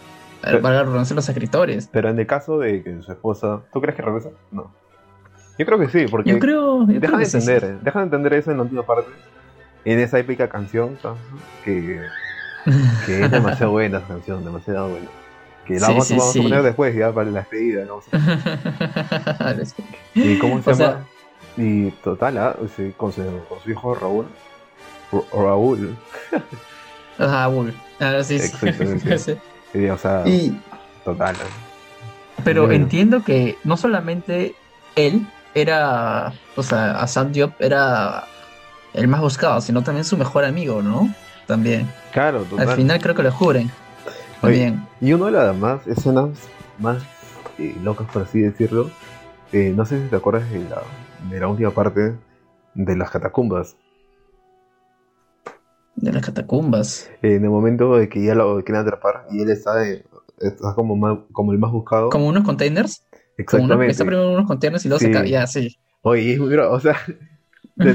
Pero- 0.43 0.63
para 0.63 0.83
reconocer 0.85 1.15
los 1.17 1.29
escritores. 1.29 1.89
Pero 1.93 2.09
en 2.11 2.19
el 2.19 2.27
caso 2.27 2.59
de 2.59 2.83
que 2.83 3.01
su 3.03 3.11
esposa. 3.13 3.61
¿Tú 3.73 3.81
crees 3.81 3.97
que 3.97 4.03
regresa? 4.03 4.31
No. 4.53 4.73
Yo 5.59 5.67
creo 5.67 5.79
que 5.79 5.89
sí, 5.89 6.07
porque. 6.11 6.31
Yo 6.31 6.39
creo, 6.39 6.81
yo 6.83 6.87
creo 6.87 7.01
Dejan 7.01 7.19
de 7.19 7.25
entender, 7.25 7.61
sí. 7.63 7.67
eh, 7.67 7.79
dejan 7.83 8.03
de 8.03 8.05
entender 8.17 8.35
eso 8.35 8.51
en 8.53 8.57
la 8.59 8.63
última 8.63 8.83
parte. 8.85 9.11
En 9.85 9.99
esa 9.99 10.19
épica 10.19 10.49
canción, 10.49 10.99
¿sabes? 11.03 11.19
que, 11.65 12.01
que 13.07 13.25
es 13.25 13.31
demasiado 13.31 13.73
buena 13.73 13.99
esa 13.99 14.07
canción, 14.09 14.45
demasiado 14.45 14.89
buena. 14.89 15.07
Que 15.69 15.75
la 15.75 15.81
Sí, 15.87 15.93
vamos, 15.93 16.07
sí, 16.09 16.15
vamos 16.17 16.33
sí. 16.33 16.39
a 16.39 16.43
poner 16.43 16.63
después, 16.63 16.97
ya 16.97 17.13
para 17.13 17.31
la 17.31 17.41
despedida. 17.41 17.85
¿no? 17.85 18.01
¿Y 20.15 20.39
cómo 20.39 20.63
se 20.63 20.71
O 20.71 20.75
llama? 20.75 20.77
sea- 20.77 21.07
y 21.65 21.91
total, 22.03 22.39
¿ah? 22.39 22.57
Con, 22.97 23.13
su, 23.13 23.23
con 23.49 23.61
su 23.63 23.71
hijo 23.71 23.95
Raúl. 23.95 24.27
Ra- 25.13 25.21
Raúl. 25.33 25.97
Ajá, 27.19 27.47
Bull. 27.49 27.75
Ahora 28.01 28.23
sí. 28.25 28.39
Y, 29.75 29.87
o 29.89 29.99
sea, 29.99 30.23
Y, 30.27 30.59
total. 31.05 31.37
¿ah? 31.37 32.43
Pero 32.45 32.63
Bueno. 32.67 32.75
entiendo 32.77 33.23
que 33.25 33.59
no 33.65 33.77
solamente 33.77 34.55
él 34.97 35.27
era, 35.55 36.33
o 36.57 36.63
sea, 36.63 37.01
Hassan 37.01 37.33
Diop 37.33 37.61
era 37.61 38.25
el 38.95 39.09
más 39.09 39.21
buscado, 39.21 39.61
sino 39.61 39.83
también 39.83 40.05
su 40.05 40.17
mejor 40.17 40.45
amigo, 40.45 40.81
¿no? 40.83 41.13
También. 41.47 41.91
Claro, 42.13 42.43
total. 42.45 42.69
Al 42.69 42.77
final 42.77 43.01
creo 43.01 43.15
que 43.17 43.23
lo 43.25 43.33
juren. 43.33 43.71
Oye, 44.43 44.67
También. 44.67 44.87
Y 45.01 45.13
una 45.13 45.27
de 45.27 45.33
las 45.33 45.57
más 45.57 45.87
escenas 45.87 46.31
más 46.79 47.03
eh, 47.59 47.77
locas, 47.83 48.09
por 48.13 48.23
así 48.23 48.41
decirlo, 48.41 48.91
eh, 49.53 49.73
no 49.77 49.85
sé 49.85 50.03
si 50.03 50.09
te 50.09 50.17
acuerdas 50.17 50.49
de 50.51 50.61
la, 50.69 50.83
de 51.31 51.41
la 51.41 51.49
última 51.49 51.71
parte 51.71 52.15
de 52.75 52.97
las 52.97 53.11
catacumbas. 53.11 53.77
De 55.97 56.13
las 56.13 56.25
catacumbas. 56.25 57.11
Eh, 57.23 57.35
en 57.35 57.45
el 57.45 57.51
momento 57.51 57.97
de 57.97 58.09
que 58.09 58.23
ya 58.25 58.35
lo 58.35 58.63
quieren 58.65 58.83
atrapar 58.83 59.27
y 59.33 59.43
él 59.43 59.51
está, 59.51 59.75
de- 59.77 60.05
está 60.39 60.75
como, 60.75 60.95
más- 60.95 61.19
como 61.33 61.53
el 61.53 61.59
más 61.59 61.73
buscado. 61.73 62.11
Como 62.11 62.29
unos 62.29 62.45
containers. 62.45 63.05
Como 63.47 63.65
uno, 63.65 63.75
Exactamente. 63.75 63.91
está 63.93 64.05
primero 64.05 64.29
en 64.29 64.35
unos 64.35 64.47
containers 64.47 64.85
y 64.85 64.89
luego 64.89 65.01
Sí. 65.01 65.07
se 65.07 65.11
cae. 65.13 65.29
Ya, 65.31 65.47
sí. 65.47 65.77
Oye, 66.03 66.35
es 66.35 66.39
muy 66.39 66.51
grave, 66.51 66.69
o 66.69 66.79
sea, 66.79 66.97
de- 67.77 67.93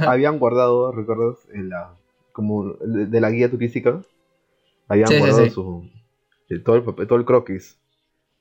y 0.00 0.06
habían 0.06 0.38
guardado, 0.38 0.92
¿recuerdas? 0.92 1.36
En 1.52 1.68
la, 1.68 1.90
como 2.32 2.72
de, 2.80 3.04
de 3.06 3.20
la 3.20 3.30
guía 3.30 3.50
turística, 3.50 4.00
habían 4.88 5.08
Sí, 5.10 5.18
guardado 5.18 5.48
sí. 5.48 5.50
su, 5.50 5.90
todo 6.64 6.76
el 6.76 6.84
papel, 6.84 7.06
todo 7.08 7.18
el 7.18 7.24
croquis 7.24 7.78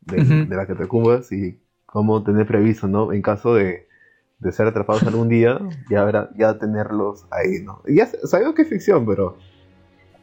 de, 0.01 0.17
Ujú. 0.21 0.47
de 0.47 0.55
las 0.55 0.67
catacumbas 0.67 1.31
y 1.31 1.61
cómo 1.85 2.23
tener 2.23 2.47
previsto, 2.47 2.87
¿no? 2.87 3.13
En 3.13 3.21
caso 3.21 3.55
de, 3.55 3.87
de 4.39 4.51
ser 4.51 4.67
atrapados 4.67 5.07
algún 5.07 5.29
día, 5.29 5.59
ya, 5.89 6.01
habrá- 6.03 6.29
ya 6.37 6.57
tenerlos 6.59 7.25
ahí, 7.31 7.63
¿no? 7.63 7.81
Y 7.87 7.97
ya 7.97 8.07
sabemos 8.07 8.55
que 8.55 8.63
es 8.63 8.69
ficción, 8.69 9.05
pero, 9.05 9.37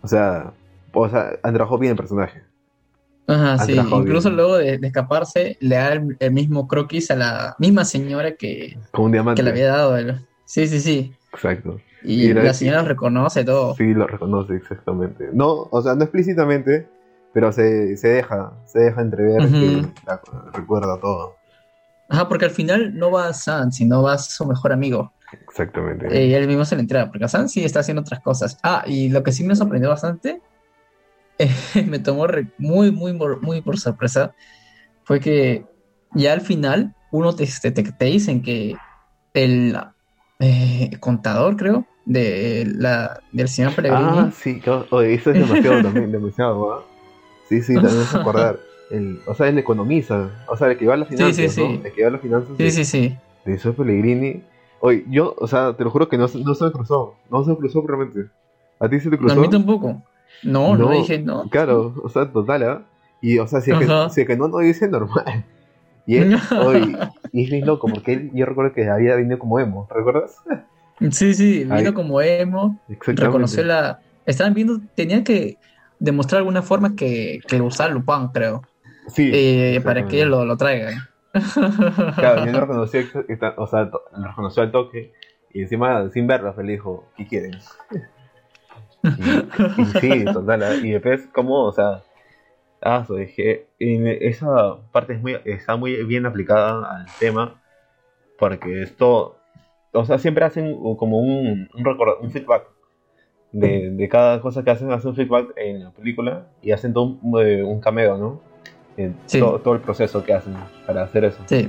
o 0.03 0.09
sea, 0.09 0.55
o 0.93 1.09
sea, 1.09 1.39
han 1.43 1.55
trabajado 1.55 1.79
bien 1.79 1.93
el 1.93 1.97
personaje. 1.97 2.43
Ajá, 3.27 3.59
Han 3.59 3.67
sí. 3.67 3.73
Incluso 3.75 4.29
bien. 4.29 4.37
luego 4.37 4.57
de, 4.59 4.79
de 4.79 4.87
escaparse, 4.87 5.57
le 5.61 5.77
da 5.77 5.93
el, 5.95 6.17
el 6.21 6.33
mismo 6.33 6.69
croquis 6.69 7.11
a 7.11 7.17
la 7.17 7.57
misma 7.59 7.85
señora 7.85 8.37
que, 8.37 8.77
Con 8.93 9.07
un 9.07 9.13
diamante. 9.13 9.41
que 9.41 9.43
le 9.43 9.51
había 9.51 9.69
dado. 9.69 9.97
el- 9.97 10.27
Sí, 10.47 10.67
sí, 10.69 10.81
sí. 10.81 11.13
Exacto. 11.35 11.81
Y 12.03 12.25
Y 12.27 12.35
la- 12.35 12.43
la 12.45 12.55
señora 12.55 12.83
reconoce 12.83 13.45
todo. 13.45 13.75
Sí, 13.75 13.93
lo 13.95 14.07
reconoce 14.07 14.55
exactamente. 14.57 15.29
No, 15.33 15.69
o 15.71 15.83
sea, 15.83 15.95
no 15.95 16.05
explícitamente, 16.05 16.89
pero 17.33 17.51
se, 17.53 17.97
se 17.97 18.09
deja, 18.09 18.53
se 18.67 18.79
deja 18.81 19.01
entrever 19.01 19.41
Ujú. 19.43 19.53
que 19.53 19.83
la- 20.07 20.21
recuerda 20.53 20.99
todo. 21.01 21.37
Ajá, 22.09 22.29
porque 22.29 22.45
al 22.45 22.51
final 22.51 22.97
no 22.97 23.11
va 23.11 23.29
a 23.29 23.33
San, 23.33 23.73
sino 23.73 24.03
va 24.03 24.19
su 24.19 24.45
mejor 24.47 24.73
amigo. 24.73 25.13
Exactamente. 25.49 26.07
Eh, 26.17 26.27
y 26.27 26.35
él 26.35 26.47
mismo 26.47 26.65
se 26.65 26.77
le 26.77 26.83
entrega, 26.83 27.07
porque 27.09 27.25
a 27.25 27.29
San 27.29 27.49
sí 27.49 27.65
está 27.65 27.81
haciendo 27.81 28.03
otras 28.03 28.21
cosas. 28.21 28.59
Ah, 28.63 28.85
y 28.87 29.09
lo 29.09 29.23
que 29.23 29.33
sí 29.33 29.43
me 29.43 29.57
sorprendió 29.57 29.89
bastante, 29.91 30.41
eh, 31.39 31.51
me 31.87 31.99
tomó 31.99 32.27
re- 32.27 32.47
muy, 32.59 32.93
muy, 32.93 33.13
muy 33.41 33.63
por 33.63 33.79
sorpresa, 33.79 34.35
fue 35.05 35.19
que 35.21 35.65
ya 36.15 36.33
al 36.35 36.43
final, 36.43 36.95
uno 37.11 37.35
te, 37.35 37.49
te, 37.61 37.71
te- 37.73 37.93
te 37.93 38.05
dicen 38.05 38.43
que 38.43 38.77
el 39.33 39.77
eh, 40.39 40.91
contador, 41.01 41.57
creo, 41.57 41.87
de 42.05 42.65
la, 42.77 43.21
del 43.33 43.49
señor 43.49 43.75
Pellegrini, 43.75 44.29
ah, 44.29 44.31
sí, 44.33 44.61
claro. 44.61 44.87
Oye, 44.91 45.15
eso 45.15 45.31
es 45.31 45.39
demasiado 45.39 45.81
también, 45.83 46.11
demasiado, 46.13 46.73
¿ah? 46.73 46.85
Sí, 47.49 47.63
sí, 47.63 47.81
también 47.81 48.05
es 48.05 48.15
acordar. 48.15 48.59
El, 48.91 49.19
o 49.27 49.35
sea, 49.35 49.49
él 49.49 49.59
economiza, 49.59 50.31
o 50.49 50.57
sea, 50.57 50.69
el 50.71 50.79
que 50.79 50.87
va 50.87 50.95
a 50.95 50.97
las 50.99 51.09
Sí, 51.09 51.15
finanzas, 51.17 51.35
sí, 51.35 51.49
¿no? 51.57 51.81
sí. 51.81 51.81
El 51.85 51.93
que 51.93 52.03
va 52.03 52.09
a 52.09 52.13
las 52.13 52.21
finanzas 52.21 52.59
sí, 52.59 52.65
de, 52.65 52.71
sí, 52.71 52.85
sí. 52.85 53.19
de 53.45 53.59
Sir 53.59 53.75
Pellegrini. 53.75 54.43
Oye, 54.81 55.05
yo, 55.09 55.35
o 55.39 55.47
sea, 55.47 55.77
te 55.77 55.85
lo 55.85 55.91
juro 55.91 56.09
que 56.09 56.19
no, 56.19 56.29
se- 56.29 56.39
no 56.45 56.55
se 56.55 56.65
me 56.65 56.73
cruzó, 56.73 57.17
no 57.31 57.45
se 57.45 57.51
me 57.51 57.57
cruzó 57.57 57.83
realmente. 57.87 58.31
¿A 58.81 58.89
ti 58.89 59.01
se 59.01 59.11
te 59.11 59.17
No, 59.17 59.21
cruzó? 59.21 59.41
a 59.41 59.43
mí 59.43 59.49
tampoco. 59.51 60.03
No, 60.43 60.77
no, 60.77 60.77
No, 60.77 60.91
dije, 60.91 61.19
no. 61.19 61.49
Claro, 61.49 61.95
o 62.03 62.09
sea, 62.09 62.31
total, 62.31 62.63
¿ah? 62.65 62.83
Y, 63.23 63.39
o 63.39 63.47
sea, 63.47 63.61
si 63.61 63.71
es, 63.71 63.79
que, 63.79 63.87
si 64.11 64.21
es 64.23 64.27
que 64.27 64.37
no, 64.37 64.49
no 64.49 64.59
dice 64.59 64.89
normal. 64.89 65.45
Y 66.07 66.17
él, 66.17 66.37
oye, 66.59 66.99
y 67.35 67.45
es 67.45 67.51
bien 67.51 67.67
loco, 67.67 67.91
porque 67.91 68.15
él, 68.15 68.31
yo 68.35 68.47
recuerdo 68.47 68.73
que 68.75 68.89
había 68.91 69.17
venido 69.17 69.39
como 69.39 69.61
emo, 69.61 69.89
¿recuerdas? 69.91 70.43
Sí, 71.13 71.35
sí, 71.35 71.65
vino 71.65 71.93
Ahí. 71.93 71.95
como 71.95 72.21
emo, 72.23 72.81
reconoció 73.13 73.63
la... 73.65 74.01
Estaban 74.25 74.55
viendo, 74.55 74.81
tenían 74.95 75.23
que 75.25 75.59
demostrar 75.99 76.39
alguna 76.39 76.63
forma 76.63 76.95
que, 76.95 77.41
que 77.47 77.57
le 77.57 77.63
gustaba 77.63 77.91
Lupin, 77.93 78.29
creo, 78.33 78.69
Sí, 79.09 79.25
eh, 79.31 79.83
para 79.87 80.07
que 80.07 80.27
lo, 80.27 80.45
lo 80.47 80.57
traigan. 80.57 81.09
Claro, 82.19 82.43
yo 82.43 82.51
ex- 83.01 83.15
exa- 83.29 83.55
o 83.59 83.67
sea, 83.67 83.85
lo 83.85 84.29
reconoció 84.29 84.63
al 84.63 84.73
toque, 84.73 85.13
y 85.51 85.63
encima, 85.63 86.09
sin 86.11 86.27
verlo, 86.27 86.55
le 86.63 86.73
dijo, 86.73 87.13
¿qué 87.17 87.27
quieren? 87.29 87.59
Y, 89.17 89.53
y 89.77 89.95
sí, 89.95 90.31
total, 90.33 90.79
y 90.85 90.91
después, 90.93 91.29
como, 91.33 91.65
o 91.67 91.73
sea, 91.73 92.05
ah, 92.85 93.05
so, 93.07 93.15
dije, 93.17 93.67
esa 93.79 94.77
parte 94.93 95.15
es 95.15 95.21
muy, 95.23 95.37
está 95.45 95.77
muy 95.77 96.05
bien 96.05 96.27
aplicada 96.27 96.97
al 96.99 97.07
tema, 97.19 97.61
porque 98.39 98.83
esto, 98.83 99.37
o 99.93 100.05
sea, 100.05 100.19
siempre 100.19 100.45
hacen 100.45 100.77
como 100.97 101.19
un, 101.19 101.69
un, 101.75 101.85
record- 101.85 102.19
un 102.21 102.31
feedback 102.31 102.65
de, 103.53 103.91
de 103.91 104.09
cada 104.09 104.41
cosa 104.41 104.63
que 104.65 104.71
hacen, 104.71 104.91
hacen 104.93 105.11
un 105.11 105.17
feedback 105.17 105.53
en 105.57 105.85
la 105.85 105.91
película 105.91 106.47
y 106.63 106.73
hacen 106.73 106.93
todo 106.93 107.19
un, 107.23 107.41
eh, 107.45 107.63
un 107.63 107.81
cameo, 107.81 108.17
¿no? 108.19 108.41
En 108.97 109.17
Sí. 109.27 109.39
todo, 109.41 109.59
todo 109.61 109.75
el 109.75 109.81
proceso 109.81 110.23
que 110.25 110.33
hacen 110.35 110.55
para 110.87 111.03
hacer 111.05 111.25
eso. 111.25 111.39
Sí, 111.47 111.69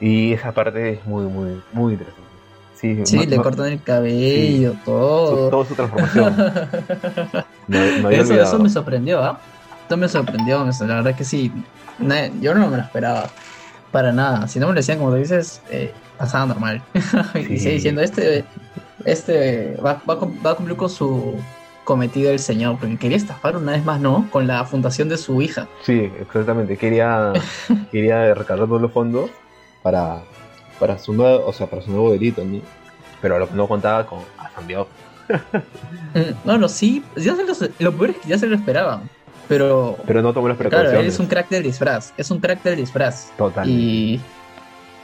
Y 0.00 0.32
esa 0.32 0.52
parte 0.52 0.90
es 0.90 1.06
muy, 1.06 1.24
muy, 1.24 1.60
muy 1.72 1.92
interesante. 1.94 2.30
Sí, 2.74 3.06
sí, 3.06 3.26
le 3.26 3.36
cortan 3.36 3.72
el 3.72 3.82
cabello, 3.82 4.72
su- 4.72 4.84
todo. 4.84 5.50
toda 5.50 5.64
su 5.66 5.74
transformación. 5.74 6.34
Me, 7.68 7.78
me 8.00 8.06
había 8.08 8.20
Eso, 8.22 8.34
eso 8.34 8.58
me 8.58 8.68
sorprendió, 8.68 9.22
¿ah? 9.22 9.40
Eso 9.86 9.96
me 9.96 10.08
sorprendió, 10.08 10.64
la 10.64 10.86
verdad 10.86 11.14
que 11.14 11.24
sí. 11.24 11.52
Yo 12.40 12.54
no 12.54 12.68
me 12.68 12.76
lo 12.76 12.82
esperaba. 12.82 13.28
Para 13.90 14.10
nada. 14.10 14.48
Si 14.48 14.58
no 14.58 14.68
me 14.68 14.72
lo 14.72 14.78
decían, 14.78 14.98
como 14.98 15.12
te 15.12 15.18
dices, 15.18 15.60
eh, 15.70 15.92
pasaba 16.16 16.46
normal. 16.46 16.82
y 17.34 17.58
sigue 17.58 17.72
diciendo, 17.74 18.00
este, 18.00 18.42
este 19.04 19.76
va, 19.84 20.00
va 20.08 20.14
a 20.14 20.16
va 20.16 20.50
a 20.52 20.54
cumplir 20.54 20.78
con 20.78 20.88
su 20.88 21.34
cometido 21.84 22.30
el 22.30 22.38
señor, 22.38 22.78
porque 22.78 22.96
quería 22.96 23.16
estafar 23.16 23.56
una 23.56 23.72
vez 23.72 23.84
más, 23.84 24.00
¿no? 24.00 24.28
Con 24.30 24.46
la 24.46 24.64
fundación 24.64 25.08
de 25.08 25.18
su 25.18 25.42
hija. 25.42 25.68
Sí, 25.82 26.10
exactamente. 26.20 26.76
Quería, 26.76 27.32
quería 27.92 28.32
recargar 28.34 28.66
todos 28.66 28.80
los 28.80 28.92
fondos 28.92 29.30
para, 29.82 30.22
para 30.78 30.98
su 30.98 31.12
nuevo, 31.12 31.46
o 31.46 31.52
sea, 31.52 31.66
para 31.68 31.82
su 31.82 31.90
nuevo 31.90 32.12
delito, 32.12 32.44
¿no? 32.44 32.60
Pero 33.20 33.38
lo 33.38 33.48
no 33.52 33.68
contaba 33.68 34.06
con 34.06 34.20
Diop. 34.66 34.88
Mm, 36.14 36.34
No, 36.44 36.58
no, 36.58 36.68
sí, 36.68 37.02
ya 37.16 37.34
se 37.34 37.44
lo, 37.44 37.54
lo 37.78 37.92
peor 37.96 38.10
es 38.10 38.16
que 38.18 38.28
ya 38.28 38.38
se 38.38 38.46
lo 38.46 38.56
esperaban. 38.56 39.08
Pero, 39.48 39.98
Pero 40.06 40.22
no 40.22 40.32
tomó 40.32 40.48
las 40.48 40.56
claro, 40.56 40.70
precauciones. 40.70 41.00
él 41.00 41.06
es 41.08 41.18
un 41.18 41.26
crack 41.26 41.48
del 41.48 41.62
disfraz. 41.62 42.12
Es 42.16 42.30
un 42.30 42.40
crack 42.40 42.62
del 42.62 42.76
disfraz. 42.76 43.32
Total. 43.36 43.68
Y, 43.68 44.20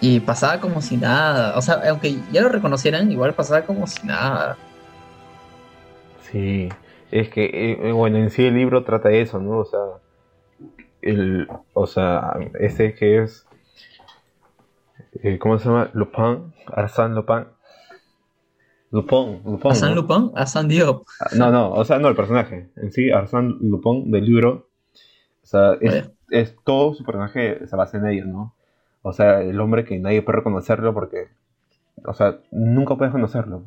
y 0.00 0.20
pasaba 0.20 0.60
como 0.60 0.80
si 0.80 0.96
nada. 0.96 1.56
O 1.56 1.62
sea, 1.62 1.82
aunque 1.88 2.16
ya 2.32 2.40
lo 2.42 2.48
reconocieran, 2.48 3.10
igual 3.10 3.34
pasaba 3.34 3.62
como 3.62 3.86
si 3.86 4.06
nada. 4.06 4.56
Sí, 6.30 6.68
es 7.10 7.28
que, 7.30 7.50
eh, 7.88 7.92
bueno, 7.92 8.18
en 8.18 8.30
sí 8.30 8.44
el 8.44 8.54
libro 8.54 8.84
trata 8.84 9.08
de 9.08 9.22
eso, 9.22 9.38
¿no? 9.38 9.58
O 9.58 9.64
sea, 9.64 9.80
el, 11.02 11.48
o 11.72 11.86
sea, 11.86 12.36
ese 12.60 12.94
que 12.94 13.22
es, 13.22 13.46
eh, 15.22 15.38
¿cómo 15.38 15.58
se 15.58 15.66
llama? 15.68 15.90
Lupin, 15.94 16.52
Arsène 16.66 17.14
Lupin. 17.14 17.46
Lupin, 18.90 19.42
Lupin. 19.44 19.70
Hassan 19.70 19.94
¿no? 19.94 20.02
Lupin, 20.02 20.30
Hassan 20.34 20.68
Diop. 20.68 21.06
Ah, 21.20 21.28
No, 21.36 21.50
no, 21.50 21.70
o 21.72 21.84
sea, 21.84 21.98
no 21.98 22.08
el 22.08 22.16
personaje. 22.16 22.70
En 22.76 22.92
sí, 22.92 23.10
Arsène 23.10 23.56
Lupin 23.60 24.10
del 24.10 24.24
libro, 24.24 24.68
o 25.42 25.46
sea, 25.46 25.74
es, 25.80 26.56
todo 26.64 26.94
su 26.94 27.04
personaje 27.04 27.66
se 27.66 27.76
basa 27.76 27.98
en 27.98 28.06
ello, 28.08 28.26
¿no? 28.26 28.54
O 29.02 29.12
sea, 29.12 29.40
el 29.42 29.60
hombre 29.60 29.84
que 29.84 29.98
nadie 29.98 30.22
puede 30.22 30.38
reconocerlo 30.38 30.94
porque, 30.94 31.28
o 32.04 32.14
sea, 32.14 32.40
nunca 32.50 32.96
puedes 32.96 33.12
conocerlo. 33.12 33.64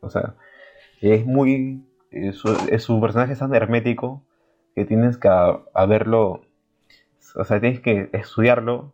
O 0.00 0.10
sea, 0.10 0.34
es 1.00 1.26
muy, 1.26 1.84
su, 2.32 2.48
es- 2.70 2.84
su 2.84 3.00
personaje 3.00 3.34
es 3.34 3.38
tan 3.40 3.54
hermético 3.54 4.22
que 4.74 4.84
tienes 4.84 5.18
que 5.18 5.28
a, 5.28 5.60
a 5.74 5.86
verlo, 5.86 6.42
o 7.36 7.44
sea, 7.44 7.60
tienes 7.60 7.80
que 7.80 8.10
estudiarlo 8.12 8.92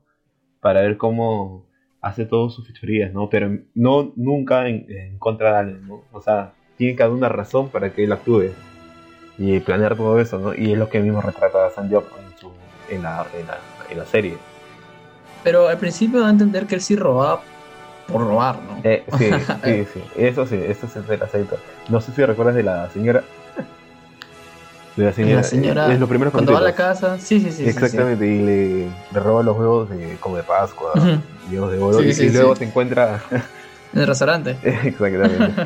para 0.60 0.82
ver 0.82 0.96
cómo 0.98 1.66
hace 2.04 2.26
todas 2.26 2.52
sus 2.52 2.66
fechorías, 2.66 3.12
¿no? 3.12 3.30
Pero 3.30 3.58
no 3.74 4.12
nunca 4.16 4.68
en, 4.68 4.86
en 4.88 5.18
contra 5.18 5.52
de 5.52 5.58
alguien, 5.58 5.88
¿no? 5.88 6.02
O 6.12 6.20
sea, 6.20 6.52
tiene 6.76 6.94
que 6.94 7.02
haber 7.02 7.16
una 7.16 7.30
razón 7.30 7.70
para 7.70 7.92
que 7.92 8.04
él 8.04 8.12
actúe 8.12 8.50
y 9.38 9.58
planear 9.60 9.96
todo 9.96 10.20
eso, 10.20 10.38
¿no? 10.38 10.54
Y 10.54 10.72
es 10.72 10.78
lo 10.78 10.88
que 10.90 11.00
mismo 11.00 11.22
retrata 11.22 11.66
a 11.66 11.70
San 11.70 11.88
Diop 11.88 12.04
en, 12.18 12.38
su, 12.38 12.50
en, 12.90 13.02
la, 13.02 13.26
en, 13.38 13.46
la, 13.46 13.58
en 13.90 13.98
la 13.98 14.04
serie. 14.04 14.36
Pero 15.42 15.68
al 15.68 15.78
principio 15.78 16.20
da 16.20 16.28
a 16.28 16.30
entender 16.30 16.66
que 16.66 16.74
él 16.74 16.82
sí 16.82 16.94
robaba 16.94 17.40
por 18.06 18.20
robar, 18.20 18.56
¿no? 18.56 18.80
Eh, 18.84 19.02
sí, 19.16 19.30
sí, 19.64 19.86
sí, 19.94 20.02
eso 20.16 20.46
sí, 20.46 20.56
eso 20.56 20.86
sí 20.86 21.00
se 21.06 21.16
la 21.16 21.24
acepto. 21.24 21.56
No 21.88 22.02
sé 22.02 22.12
si 22.12 22.22
recuerdas 22.24 22.54
de 22.54 22.64
la 22.64 22.90
señora. 22.90 23.24
De 24.96 25.04
la 25.04 25.12
señora. 25.12 25.36
la 25.36 25.42
señora, 25.42 25.92
Es 25.92 26.00
lo 26.00 26.08
primero 26.08 26.30
que 26.30 26.34
cuando 26.36 26.52
va 26.52 26.58
a 26.58 26.62
la 26.62 26.74
casa, 26.74 27.18
sí, 27.18 27.40
sí, 27.40 27.50
sí. 27.50 27.56
sí, 27.56 27.64
sí. 27.64 27.68
Exactamente, 27.70 28.26
y 28.26 28.38
le, 28.38 28.84
le 29.12 29.20
roba 29.20 29.42
los 29.42 29.56
huevos 29.56 29.90
de, 29.90 30.16
como 30.20 30.36
de 30.36 30.44
Pascua, 30.44 30.92
Ujú. 30.94 31.20
huevos 31.50 31.72
de 31.72 31.78
oro, 31.78 31.98
Sí, 32.00 32.08
y, 32.08 32.12
sí, 32.14 32.24
y 32.26 32.30
luego 32.30 32.54
se 32.56 32.64
encuentra. 32.64 33.22
En 33.92 34.00
el 34.00 34.06
restaurante. 34.08 34.58
Exactamente. 34.64 35.62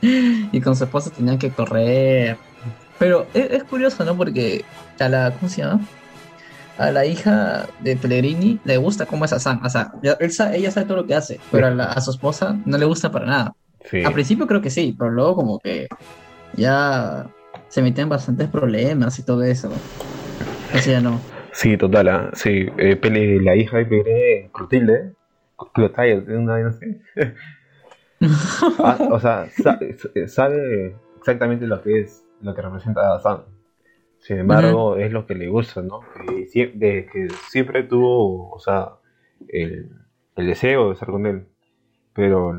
y 0.52 0.60
con 0.60 0.76
su 0.76 0.84
esposa 0.84 1.10
tenían 1.10 1.38
que 1.38 1.52
correr. 1.52 2.38
Pero 2.98 3.28
es, 3.34 3.50
es 3.50 3.64
curioso, 3.64 4.04
¿no? 4.04 4.16
Porque 4.16 4.62
a 5.00 5.08
la, 5.08 5.34
¿cómo 5.34 5.48
se 5.48 5.62
llama? 5.62 5.80
A 6.78 6.90
la 6.90 7.06
hija 7.06 7.66
de 7.80 7.96
Pellegrini 7.96 8.60
le 8.64 8.76
gusta 8.76 9.06
cómo 9.06 9.24
es 9.24 9.32
Hassan. 9.32 9.60
O 9.64 9.68
sea, 9.70 9.90
ella 10.52 10.70
sabe 10.70 10.86
todo 10.86 10.98
lo 10.98 11.06
que 11.06 11.14
hace, 11.14 11.40
pero 11.50 11.66
a, 11.68 11.70
la- 11.70 11.86
a 11.86 12.00
su 12.00 12.10
esposa 12.10 12.56
no 12.64 12.78
le 12.78 12.84
gusta 12.84 13.10
para 13.10 13.26
nada. 13.26 13.52
Sí. 13.90 14.02
Al 14.04 14.12
principio 14.12 14.46
creo 14.46 14.60
que 14.60 14.70
sí, 14.70 14.94
pero 14.98 15.10
luego 15.10 15.34
como 15.36 15.58
que 15.58 15.88
ya 16.52 17.26
se 17.68 17.82
meten 17.82 18.08
bastantes 18.08 18.48
problemas 18.48 19.18
y 19.18 19.24
todo 19.24 19.42
eso. 19.42 19.70
O 20.74 20.78
sea, 20.78 21.00
no. 21.00 21.20
Sí, 21.52 21.76
total, 21.76 22.08
ah, 22.08 22.30
sí. 22.34 22.66
eh, 22.78 22.96
Pele- 22.96 23.40
la 23.42 23.56
hija 23.56 23.78
de 23.78 23.86
Pelé, 23.86 24.50
Clotilde, 24.52 25.14
Clotilde, 25.74 26.36
una. 26.36 26.56
Ah, 28.78 28.96
o 29.10 29.20
sea, 29.20 29.46
sa- 29.50 29.78
sabe 30.26 30.96
exactamente 31.18 31.66
lo 31.66 31.82
que 31.82 32.00
es, 32.00 32.24
lo 32.40 32.54
que 32.54 32.62
representa 32.62 33.14
a 33.14 33.20
Sam. 33.20 33.42
Sin 34.18 34.38
embargo, 34.38 34.96
es 34.96 35.12
lo 35.12 35.26
que 35.26 35.34
le 35.34 35.48
gusta, 35.48 35.82
¿no? 35.82 36.00
Y 36.28 36.46
sie- 36.46 36.72
de 36.74 37.06
que 37.12 37.28
siempre 37.50 37.82
tuvo, 37.84 38.50
o 38.50 38.58
sea, 38.58 38.92
el, 39.48 39.90
el 40.36 40.46
deseo 40.46 40.88
de 40.88 40.94
estar 40.94 41.10
con 41.10 41.26
él, 41.26 41.46
pero 42.14 42.54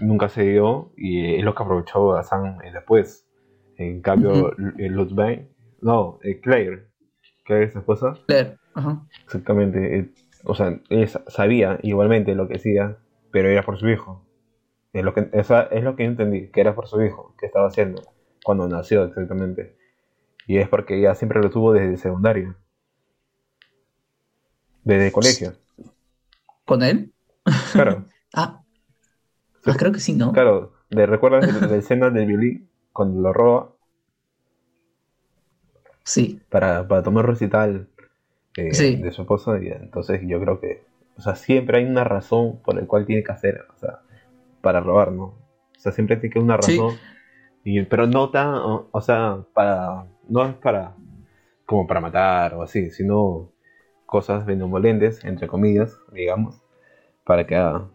nunca 0.00 0.28
se 0.28 0.42
dio 0.42 0.92
y 0.96 1.36
es 1.36 1.44
lo 1.44 1.54
que 1.54 1.62
aprovechó 1.62 2.16
a 2.16 2.22
Sam 2.22 2.58
eh, 2.64 2.72
después. 2.72 3.23
En 3.76 4.02
cambio, 4.02 4.54
el 4.78 4.92
Lutbane, 4.92 5.48
no, 5.80 6.18
eh, 6.22 6.40
Claire, 6.40 6.86
Claire 7.44 7.66
es 7.66 7.72
su 7.72 7.78
esposa. 7.80 8.14
Claire, 8.26 8.56
ajá. 8.74 9.06
Exactamente, 9.24 9.98
eh, 9.98 10.10
o 10.44 10.54
sea, 10.54 10.80
ella 10.88 11.20
sabía 11.28 11.78
igualmente 11.82 12.34
lo 12.34 12.48
que 12.48 12.56
hacía, 12.56 12.98
pero 13.30 13.48
era 13.48 13.62
por 13.62 13.78
su 13.78 13.88
hijo. 13.88 14.24
Es 14.92 15.04
lo 15.04 15.12
que, 15.12 15.28
esa 15.32 15.62
es 15.64 15.82
lo 15.82 15.96
que 15.96 16.04
entendí, 16.04 16.48
que 16.48 16.60
era 16.60 16.74
por 16.74 16.86
su 16.86 17.02
hijo, 17.02 17.34
que 17.38 17.46
estaba 17.46 17.66
haciendo, 17.66 18.02
cuando 18.44 18.68
nació 18.68 19.04
exactamente. 19.04 19.76
Y 20.46 20.58
es 20.58 20.68
porque 20.68 20.98
ella 20.98 21.14
siempre 21.14 21.40
lo 21.40 21.50
tuvo 21.50 21.72
desde 21.72 21.96
secundaria. 21.96 22.56
Desde 24.84 25.06
el 25.06 25.12
colegio. 25.12 25.54
¿Con 26.64 26.82
él? 26.82 27.12
Claro. 27.72 28.04
ah. 28.34 28.62
ah, 29.64 29.74
creo 29.76 29.92
que 29.92 30.00
sí, 30.00 30.12
¿no? 30.12 30.32
Claro, 30.32 30.74
¿le 30.90 31.06
recuerdas 31.06 31.60
la 31.60 31.76
escena 31.76 32.10
del 32.10 32.26
violín 32.26 32.68
cuando 32.94 33.20
lo 33.20 33.32
roba? 33.34 33.68
Sí. 36.04 36.40
Para, 36.50 36.86
para 36.88 37.02
tomar 37.02 37.26
recital 37.26 37.88
eh, 38.56 38.72
Sí. 38.72 38.96
de 38.96 39.10
su 39.12 39.22
esposa. 39.22 39.58
Y 39.62 39.68
entonces 39.68 40.20
yo 40.24 40.40
creo 40.40 40.60
que, 40.60 40.82
o 41.18 41.20
sea, 41.20 41.34
siempre 41.34 41.78
hay 41.78 41.84
una 41.84 42.04
razón 42.04 42.60
por 42.64 42.74
la 42.74 42.86
cual 42.86 43.04
tiene 43.06 43.22
que 43.24 43.32
hacer, 43.32 43.66
o 43.74 43.78
sea, 43.78 44.00
para 44.62 44.80
robar, 44.80 45.12
¿no? 45.12 45.24
O 45.24 45.78
sea, 45.78 45.92
siempre 45.92 46.16
tiene 46.16 46.32
que 46.32 46.38
una 46.38 46.60
Sí. 46.62 46.78
razón. 46.78 46.96
Y, 47.64 47.82
pero 47.82 48.06
no 48.06 48.30
tan, 48.30 48.54
o, 48.54 48.88
o 48.90 49.00
sea, 49.00 49.38
para, 49.54 50.06
no 50.28 50.44
es 50.46 50.54
para, 50.56 50.94
como 51.66 51.86
para 51.86 52.00
matar 52.00 52.54
o 52.54 52.62
así, 52.62 52.90
sino 52.90 53.50
cosas 54.06 54.46
benevolentes, 54.46 55.24
entre 55.24 55.48
comillas, 55.48 55.98
digamos, 56.12 56.60
para 57.24 57.46
que 57.46 57.56
haga. 57.56 57.86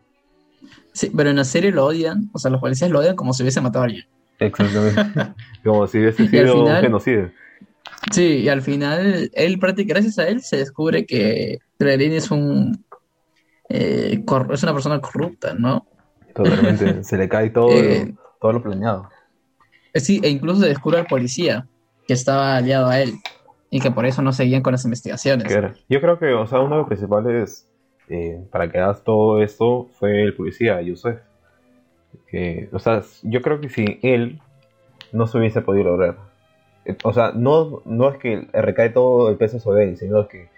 Sí, 0.91 1.11
pero 1.15 1.29
en 1.29 1.37
la 1.37 1.43
serie 1.45 1.71
lo 1.71 1.85
odian, 1.85 2.29
o 2.33 2.39
sea, 2.39 2.51
los 2.51 2.59
policías 2.59 2.89
lo 2.91 2.99
odian 2.99 3.15
como 3.15 3.33
si 3.33 3.43
hubiese 3.43 3.61
matado 3.61 3.83
a 3.83 3.85
alguien. 3.85 4.05
Exactamente. 4.39 5.34
como 5.63 5.88
si 5.88 6.00
hubiese 6.00 6.27
sido 6.27 6.55
un 6.55 6.65
final- 6.65 6.81
genocidio. 6.81 7.31
Sí, 8.12 8.24
y 8.38 8.50
al 8.50 8.62
final, 8.62 9.29
él, 9.34 9.60
gracias 9.86 10.19
a 10.19 10.27
él, 10.27 10.41
se 10.41 10.58
descubre 10.58 11.05
que 11.05 11.60
Clarín 11.77 12.13
es 12.13 12.31
un 12.31 12.86
eh, 13.69 14.24
es 14.51 14.63
una 14.63 14.74
persona 14.74 15.00
corrupta, 15.01 15.53
¿no? 15.53 15.86
Totalmente. 16.34 17.03
Se 17.03 17.17
le 17.17 17.27
cae 17.29 17.50
todo, 17.50 17.69
Eh, 17.72 18.05
lo, 18.08 18.19
todo 18.39 18.53
lo 18.53 18.63
planeado. 18.63 19.10
Eh, 19.93 20.00
Sí, 20.00 20.22
e 20.24 20.29
incluso 20.29 20.62
se 20.62 20.67
descubre 20.67 21.00
al 21.00 21.05
policía 21.08 21.67
que 22.08 22.13
estaba 22.13 22.55
aliado 22.58 22.88
a 22.88 23.00
él 23.00 23.13
y 23.69 23.79
que 23.79 23.91
por 23.91 24.05
eso 24.05 24.22
no 24.22 24.31
seguían 24.34 24.62
con 24.62 24.72
las 24.72 24.86
investigaciones. 24.86 25.48
Claro. 25.48 25.74
Yo 25.89 26.00
creo 26.01 26.17
que, 26.17 26.34
o 26.34 26.48
sea, 26.48 26.60
uno 26.62 26.75
de 26.75 26.77
los 26.81 26.88
principales 26.88 27.67
eh, 28.08 28.39
para 28.51 28.72
que 28.72 28.79
hagas 28.79 29.03
todo 29.03 29.41
esto 29.43 29.89
fue 30.00 30.24
el 30.24 30.34
policía, 30.36 30.81
Yusef. 30.81 31.19
Que, 32.27 32.69
o 32.71 32.79
sea, 32.79 33.01
yo 33.23 33.41
creo 33.41 33.59
que 33.61 33.69
sin 33.69 33.99
él 34.03 34.39
no 35.11 35.27
se 35.27 35.37
hubiese 35.37 35.61
podido 35.61 35.91
lograr. 35.91 36.17
Eh, 36.85 36.95
O 37.03 37.13
sea, 37.13 37.31
no, 37.33 37.81
no 37.85 38.09
es 38.09 38.17
que 38.17 38.47
recae 38.53 38.89
todo 38.89 39.29
el 39.29 39.37
peso 39.37 39.59
sobre 39.59 39.83
él, 39.85 39.97
sino 39.97 40.27
que 40.27 40.49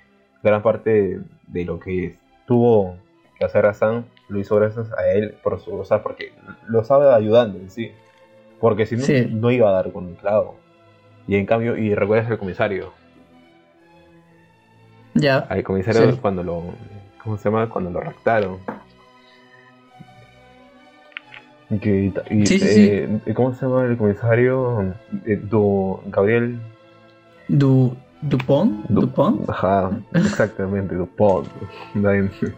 gran 0.44 0.62
parte 0.64 1.20
de 1.48 1.66
lo 1.66 1.80
que 1.80 2.16
tuvo 2.48 2.96
que 3.38 3.46
hacer 3.46 3.66
Hassan 3.66 4.06
lo 4.28 4.40
hizo 4.40 4.56
gracias 4.58 4.92
a 4.94 5.08
él, 5.12 5.36
por 5.44 5.60
su, 5.60 5.76
o 5.76 5.86
sea, 5.86 6.02
porque 6.04 6.32
lo 6.68 6.84
sabe 6.84 7.14
ayudando 7.14 7.58
en 7.58 7.70
sí. 7.70 7.92
Porque 8.60 8.86
si 8.86 8.96
no, 8.96 9.04
Sí. 9.04 9.28
no 9.32 9.50
iba 9.52 9.70
a 9.70 9.74
dar 9.74 9.92
con 9.92 10.08
el 10.10 10.16
clavo. 10.16 10.56
Y 11.28 11.36
en 11.36 11.46
cambio, 11.46 11.78
y 11.78 11.96
recuerdas 11.96 12.30
el 12.30 12.38
comisario, 12.38 12.94
Ya, 15.14 15.40
al 15.40 15.64
comisario 15.64 16.12
Sí. 16.12 16.18
cuando 16.22 16.44
lo. 16.44 16.64
¿Cómo 17.24 17.38
se 17.38 17.50
llama? 17.50 17.70
Cuando 17.70 17.90
lo 17.92 18.00
raptaron. 18.00 18.60
Y 21.72 21.80
que, 21.80 22.14
y, 22.30 22.46
Sí, 22.48 22.60
sí, 22.60 22.68
sí. 22.68 22.82
eh, 22.92 23.34
¿Cómo 23.34 23.54
se 23.56 23.66
llama 23.66 23.86
el 23.86 23.98
comisario? 23.98 24.94
Eh, 25.26 25.38
Du- 25.50 26.00
Gabriel. 26.08 26.60
du, 27.48 27.96
Dupont, 28.22 28.86
Du- 28.90 29.02
Dupont, 29.02 29.50
Ajá, 29.50 29.90
exactamente, 30.14 30.94
Dupont. 30.96 31.48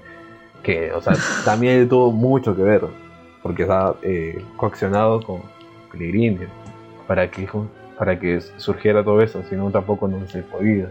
Que, 0.64 0.92
o 0.94 1.02
sea, 1.02 1.14
también 1.46 1.88
tuvo 1.88 2.12
mucho 2.12 2.56
que 2.56 2.64
ver. 2.64 2.82
Porque 3.44 3.64
estaba 3.64 3.96
eh, 4.02 4.44
coaccionado 4.56 5.22
con 5.22 5.42
Pellegrini 5.92 6.38
para 7.08 7.30
que, 7.30 7.48
para 8.00 8.18
que 8.18 8.40
surgiera 8.58 9.04
todo 9.04 9.22
eso. 9.22 9.44
Si 9.50 9.56
no, 9.56 9.70
tampoco 9.70 10.08
no 10.08 10.26
se 10.28 10.42
podía. 10.44 10.90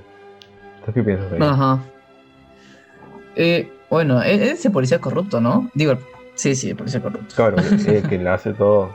¿Tú 0.85 0.93
qué 0.93 1.03
piensas 1.03 1.33
ahí? 1.33 1.39
Ajá. 1.41 1.79
Eh, 3.35 3.73
bueno, 3.89 4.23
e- 4.23 4.51
ese 4.53 4.71
policía 4.71 4.99
corrupto, 5.01 5.41
¿no? 5.41 5.71
Digo, 5.75 5.95
sí, 6.43 6.55
sí, 6.55 6.71
el 6.71 6.77
policía 6.77 7.01
corrupto. 7.01 7.35
Claro, 7.35 7.57
el 7.87 8.09
que 8.09 8.19
le 8.19 8.29
hace 8.29 8.53
todo. 8.53 8.91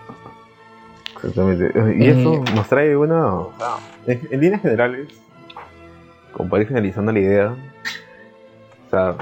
Exactamente. 1.16 1.72
Y 1.98 2.06
Eh, 2.08 2.20
eso 2.22 2.44
nos 2.54 2.68
trae 2.68 2.96
una. 2.96 3.38
en, 4.06 4.28
en 4.32 4.40
líneas 4.42 4.62
generales, 4.62 5.08
como 6.34 6.50
para 6.50 6.62
ir 6.64 6.68
finalizando 6.68 7.12
la 7.12 7.20
idea, 7.20 7.56
o 8.86 8.90
sea, 8.90 9.16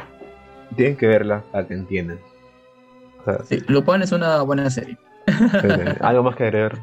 tienen 0.76 0.98
que 0.98 1.08
verla 1.08 1.44
para 1.52 1.68
que 1.68 1.74
entiendan. 1.76 2.20
O 3.22 3.24
sea, 3.26 3.44
Sí, 3.46 3.60
Lupin 3.68 4.02
es 4.02 4.12
una 4.12 4.42
buena 4.42 4.70
serie. 4.70 4.98
algo 6.02 6.24
más 6.24 6.36
que 6.36 6.44
agregar. 6.44 6.80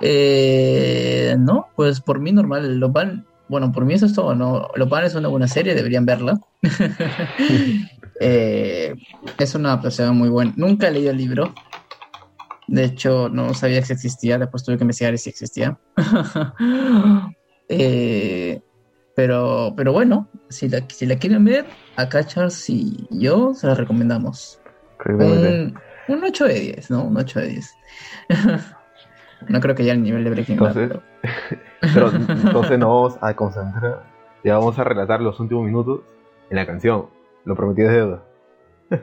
Eh, 0.00 1.36
no, 1.38 1.68
pues 1.76 2.00
por 2.00 2.18
mí 2.20 2.32
normal, 2.32 2.78
Lupin, 2.78 3.24
bueno, 3.48 3.70
por 3.72 3.84
mí 3.84 3.94
eso 3.94 4.06
es 4.06 4.14
todo, 4.14 4.34
¿no? 4.34 4.68
Lupin 4.76 5.00
es 5.04 5.14
una 5.14 5.28
buena 5.28 5.46
serie, 5.48 5.74
deberían 5.74 6.06
verla. 6.06 6.38
Eh, 8.22 8.94
es 9.38 9.54
una 9.54 9.70
adaptación 9.72 10.16
muy 10.16 10.28
buena. 10.28 10.52
Nunca 10.56 10.88
he 10.88 10.90
leído 10.92 11.10
el 11.10 11.16
libro. 11.18 11.54
De 12.68 12.84
hecho, 12.84 13.28
no 13.28 13.52
sabía 13.54 13.82
si 13.84 13.92
existía, 13.92 14.38
después 14.38 14.62
tuve 14.64 14.76
que 14.78 14.84
investigar 14.84 15.16
si 15.18 15.30
existía. 15.30 15.78
Eh, 17.68 18.60
pero, 19.14 19.72
pero 19.76 19.92
bueno, 19.92 20.28
si 20.50 20.68
la, 20.68 20.82
si 20.88 21.06
la 21.06 21.16
quieren 21.16 21.44
ver, 21.44 21.64
acá 21.96 22.24
Charles 22.26 22.68
y 22.68 23.06
yo 23.10 23.54
se 23.54 23.66
la 23.66 23.74
recomendamos. 23.74 24.60
Un, 25.14 25.74
un 26.08 26.24
8 26.24 26.44
de 26.46 26.60
10, 26.60 26.90
¿no? 26.90 27.04
Un 27.04 27.16
8 27.16 27.40
de 27.40 27.46
10. 27.48 27.74
no 29.48 29.60
creo 29.60 29.74
que 29.74 29.84
ya 29.84 29.92
el 29.92 30.02
nivel 30.02 30.24
de 30.24 30.30
Breaking 30.30 30.58
Bad. 30.58 30.76
Entonces- 30.76 31.00
pero- 31.80 32.10
Pero 32.10 32.10
entonces 32.10 32.78
nos 32.78 32.88
vamos 32.88 33.18
a 33.20 33.34
concentrar. 33.34 34.02
Ya 34.44 34.58
vamos 34.58 34.78
a 34.78 34.84
relatar 34.84 35.20
los 35.20 35.38
últimos 35.40 35.64
minutos 35.64 36.00
en 36.50 36.56
la 36.56 36.66
canción. 36.66 37.06
Lo 37.44 37.56
prometido 37.56 37.88
es 37.90 37.94
deuda. 37.96 38.22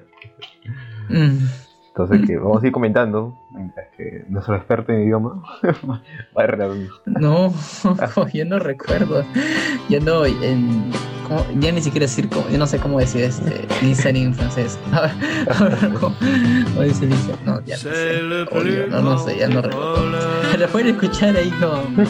Mm, 1.10 1.40
Entonces, 1.88 2.28
que 2.28 2.38
vamos 2.38 2.62
a 2.62 2.68
ir 2.68 2.72
comentando. 2.72 3.36
mientras 3.50 3.88
que 3.98 4.26
nuestro 4.30 4.56
experto 4.56 4.92
en 4.92 5.06
idioma 5.06 5.42
va 5.90 6.44
a. 6.44 6.76
No, 7.08 7.52
ya 8.34 8.46
no 8.46 8.60
recuerdo. 8.60 9.26
Ya 9.90 10.00
no, 10.00 10.24
en, 10.24 10.92
¿cómo? 11.28 11.44
ya 11.60 11.72
ni 11.72 11.82
siquiera 11.82 12.04
decir, 12.04 12.30
yo 12.30 12.58
no 12.60 12.68
sé 12.68 12.78
cómo 12.78 13.00
decir 13.00 13.24
este, 13.24 13.66
Lisa 13.82 14.10
en 14.10 14.36
francés. 14.36 14.78
A 14.94 15.02
ver, 15.02 15.12
a 15.50 15.64
ver, 15.64 15.94
¿cómo, 16.00 16.16
cómo 16.66 16.82
dice? 16.84 17.10
No, 17.44 17.60
ya 17.66 17.76
no 17.76 17.82
sé. 17.82 18.22
Odio, 18.52 18.88
no, 18.88 19.02
no 19.02 19.18
sé, 19.18 19.40
ya 19.40 19.48
no 19.50 19.64
recuerdo. 19.64 20.12
La 20.60 20.68
pueden 20.68 20.90
escuchar 20.90 21.36
ahí 21.36 21.50
con, 21.60 22.06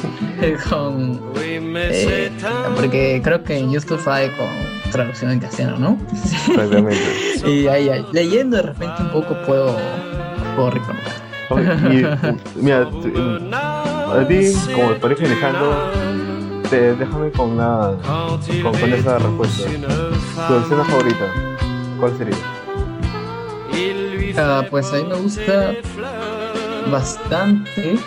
con 0.69 1.21
eh, 1.37 2.31
porque 2.75 3.21
creo 3.23 3.43
que 3.43 3.57
en 3.59 3.71
YouTube 3.71 4.01
hay 4.07 4.27
con 4.31 4.47
traducción 4.91 5.31
en 5.31 5.39
castellano, 5.39 5.77
¿no? 5.79 5.97
Exactamente. 6.11 6.97
Y 7.47 7.67
ahí, 7.67 7.89
ahí, 7.89 8.05
leyendo 8.11 8.57
de 8.57 8.63
repente 8.63 9.01
un 9.01 9.11
poco 9.11 9.35
puedo, 9.45 9.75
puedo 10.55 10.69
recordar. 10.71 11.03
Y, 11.91 12.05
mira, 12.61 12.85
t- 12.89 13.13
a 14.11 14.27
ti, 14.27 14.51
como 14.73 14.93
para 14.95 15.13
ir 15.13 15.19
finalizando, 15.19 15.91
te- 16.69 16.95
déjame 16.95 17.31
con, 17.31 17.51
una, 17.51 17.91
con, 18.61 18.73
con 18.79 18.93
esa 18.93 19.17
respuesta. 19.19 19.63
¿Tu 20.47 20.55
escena 20.57 20.83
favorita? 20.85 21.25
¿Cuál 21.99 22.17
sería? 22.17 22.35
Ah, 24.37 24.63
pues 24.69 24.91
a 24.93 24.97
mí 24.97 25.03
me 25.05 25.15
gusta 25.15 25.73
bastante. 26.91 27.97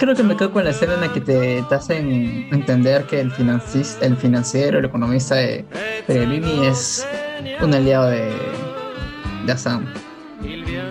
Creo 0.00 0.14
que 0.14 0.22
me 0.22 0.34
quedo 0.34 0.50
con 0.50 0.64
la 0.64 0.70
escena 0.70 0.94
en 0.94 1.00
la 1.02 1.12
que 1.12 1.20
te, 1.20 1.62
te 1.68 1.74
hacen 1.74 2.48
entender 2.50 3.04
que 3.04 3.20
el, 3.20 3.30
financis- 3.32 3.98
el 4.00 4.16
financiero, 4.16 4.78
el 4.78 4.86
economista 4.86 5.34
de 5.34 5.64
Pellegrini 6.06 6.66
es 6.66 7.06
un 7.60 7.74
aliado 7.74 8.06
de, 8.06 8.32
de 9.44 9.52
Assam. 9.52 9.84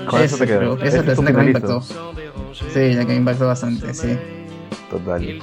Con 0.06 0.22
eso 0.22 0.38
te 0.38 0.43
Ese, 0.43 0.58
creo, 0.58 0.78
quedas. 0.78 0.89
Esa 0.89 1.00
es 1.00 1.06
la 1.08 1.13
escena 1.13 1.32
que 1.32 1.38
me 1.38 1.45
impactó. 1.48 1.82
Sí, 2.72 2.93
la 2.93 3.02
que 3.02 3.08
me 3.13 3.15
impactó 3.15 3.48
bastante, 3.48 3.93
sí. 3.95 4.15
Total. 4.91 5.39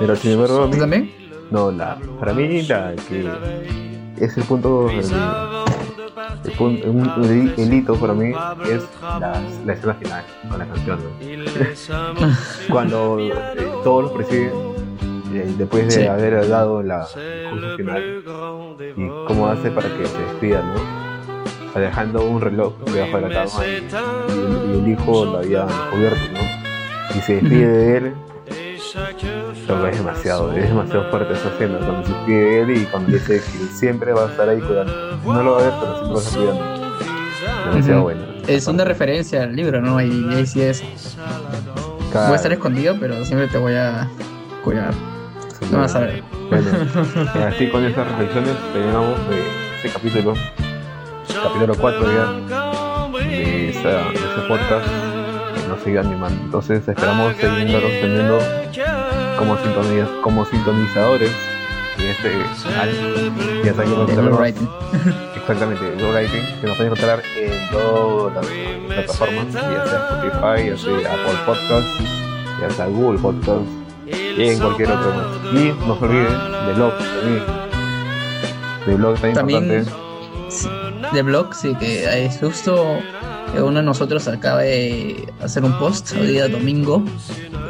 Pero 0.00 0.16
sin 0.16 0.32
embargo, 0.32 0.68
¿Tú 0.68 0.78
también? 0.78 1.12
no, 1.52 1.70
la, 1.70 1.98
para 2.18 2.32
mí 2.34 2.62
la 2.62 2.94
que 3.08 3.30
es 4.18 4.36
el 4.36 4.42
punto, 4.44 4.90
el, 4.90 4.98
el, 4.98 5.04
pun- 5.04 5.63
un- 6.58 7.24
el- 7.24 7.54
el 7.56 7.74
hito 7.74 7.94
para 7.96 8.14
mí 8.14 8.32
es 8.70 8.82
la, 9.02 9.40
la 9.66 9.72
escena 9.72 9.94
final 9.94 10.24
con 10.48 10.58
la 10.58 10.66
canción. 10.66 10.98
¿no? 11.00 12.28
Cuando 12.70 13.18
eh, 13.18 13.32
todos 13.82 14.04
los 14.04 14.12
persiguen 14.12 14.50
eh, 15.34 15.54
después 15.58 15.86
de 15.86 15.90
Sí. 16.02 16.06
haber 16.06 16.48
dado 16.48 16.82
la 16.82 17.06
el 17.16 17.50
curso 17.50 17.76
final 17.76 18.22
y 18.96 19.08
cómo 19.26 19.48
hace 19.48 19.70
para 19.70 19.88
que 19.88 20.06
se 20.06 20.18
despidan, 20.18 20.74
¿no? 20.74 21.04
dejando 21.80 22.24
un 22.24 22.40
reloj 22.40 22.72
debajo 22.84 23.16
de 23.16 23.22
la 23.28 23.44
cama 23.44 23.66
y, 23.66 23.70
y- 23.70 24.74
y 24.74 24.78
el 24.78 24.88
hijo 24.92 25.24
lo 25.24 25.38
había 25.38 25.64
descubierto, 25.66 26.20
¿no? 26.32 27.16
Y 27.16 27.20
se 27.20 27.32
despide 27.40 27.66
de 27.68 27.96
él. 27.96 28.14
Pero 29.66 29.86
es 29.88 29.96
demasiado, 29.96 30.52
es 30.52 30.68
demasiado 30.68 31.10
fuerte 31.10 31.32
esa 31.34 31.48
escena. 31.48 31.78
Cuando 31.78 32.04
se 32.06 32.12
despide 32.12 32.36
de 32.44 32.60
él 32.62 32.70
y 32.76 32.84
cuando 32.86 33.12
dice 33.12 33.36
que 33.40 33.66
siempre 33.74 34.12
va 34.12 34.24
a 34.26 34.30
estar 34.30 34.48
ahí 34.48 34.60
cuidando. 34.60 35.16
No 35.24 35.42
lo 35.42 35.52
va 35.52 35.58
a 35.60 35.62
ver, 35.62 35.72
pero 35.80 35.94
siempre 35.96 36.12
va 36.12 36.18
a 36.18 36.22
estar 36.22 36.38
cuidando. 36.38 37.70
Demasiado 37.70 37.98
Ujú. 38.00 38.02
bueno. 38.04 38.22
Es 38.46 38.66
una 38.66 38.84
referencia 38.84 39.42
al 39.42 39.56
libro, 39.56 39.80
¿no? 39.80 40.00
Y 40.02 40.34
ahí 40.34 40.46
sí 40.46 40.60
es. 40.62 40.82
Cada- 42.12 42.26
Voy 42.26 42.34
a 42.34 42.36
estar 42.36 42.52
escondido, 42.52 42.96
pero 43.00 43.24
siempre 43.24 43.48
te 43.48 43.58
voy 43.58 43.74
a 43.74 44.08
cuidar. 44.62 44.92
No 45.70 45.78
vas 45.78 45.94
a 45.94 46.00
ver. 46.00 46.22
Bueno, 46.50 46.66
así 47.48 47.68
con 47.68 47.84
estas 47.84 48.06
reflexiones 48.06 48.52
terminamos 48.72 49.18
de 49.30 49.42
este 49.76 49.88
capítulo, 49.88 50.34
capítulo 51.42 51.74
4 51.74 52.02
ya, 52.12 53.18
de, 53.18 53.70
esta, 53.70 53.88
de 53.88 54.14
este 54.14 54.40
podcast 54.46 54.86
que 55.54 55.68
nos 55.68 55.80
sigue 55.82 55.98
animando. 55.98 56.44
Entonces 56.44 56.86
esperamos 56.86 57.34
seguirnos 57.36 57.82
teniendo 57.82 58.38
como, 59.38 59.56
sintoniz- 59.58 60.20
como 60.22 60.44
sintonizadores 60.46 61.30
de 61.98 62.10
este 62.10 62.28
año. 62.78 63.62
Ya 63.64 63.74
saben 63.74 63.90
que 64.06 64.14
nos 64.16 64.38
De. 64.38 64.68
Exactamente, 65.36 65.90
Blue 65.96 66.10
Writing, 66.12 66.42
que 66.60 66.66
nos 66.66 66.76
pueden 66.76 66.92
encontrar 66.92 67.22
en 67.36 67.70
todas 67.70 68.34
las 68.34 68.46
plataformas, 68.86 69.52
ya 69.52 69.60
sea 69.86 70.08
Spotify, 70.10 70.70
ya 70.70 70.76
sea 70.78 71.12
Apple 71.12 71.38
Podcasts, 71.46 71.98
ya 72.60 72.70
sea 72.70 72.86
Google 72.86 73.18
Podcasts 73.18 73.68
y 74.36 74.42
en 74.48 74.58
cualquier 74.58 74.90
otro 74.90 75.10
más. 75.12 75.26
Y 75.52 75.74
no 75.86 75.98
se 75.98 76.04
olviden 76.04 76.66
de 76.66 76.72
blog 76.74 76.92
también. 76.98 77.42
De 78.86 78.94
blog 78.96 79.14
también, 79.14 79.34
También- 79.34 79.64
importante. 79.64 80.04
Sí, 80.50 80.68
de 81.12 81.22
blog, 81.22 81.54
sí, 81.54 81.74
que 81.74 82.24
es 82.26 82.38
justo 82.38 82.98
que 83.52 83.62
uno 83.62 83.78
de 83.78 83.84
nosotros 83.84 84.26
acaba 84.28 84.62
de 84.62 85.32
hacer 85.40 85.64
un 85.64 85.78
post 85.78 86.12
hoy 86.12 86.26
día 86.26 86.48
domingo, 86.48 87.02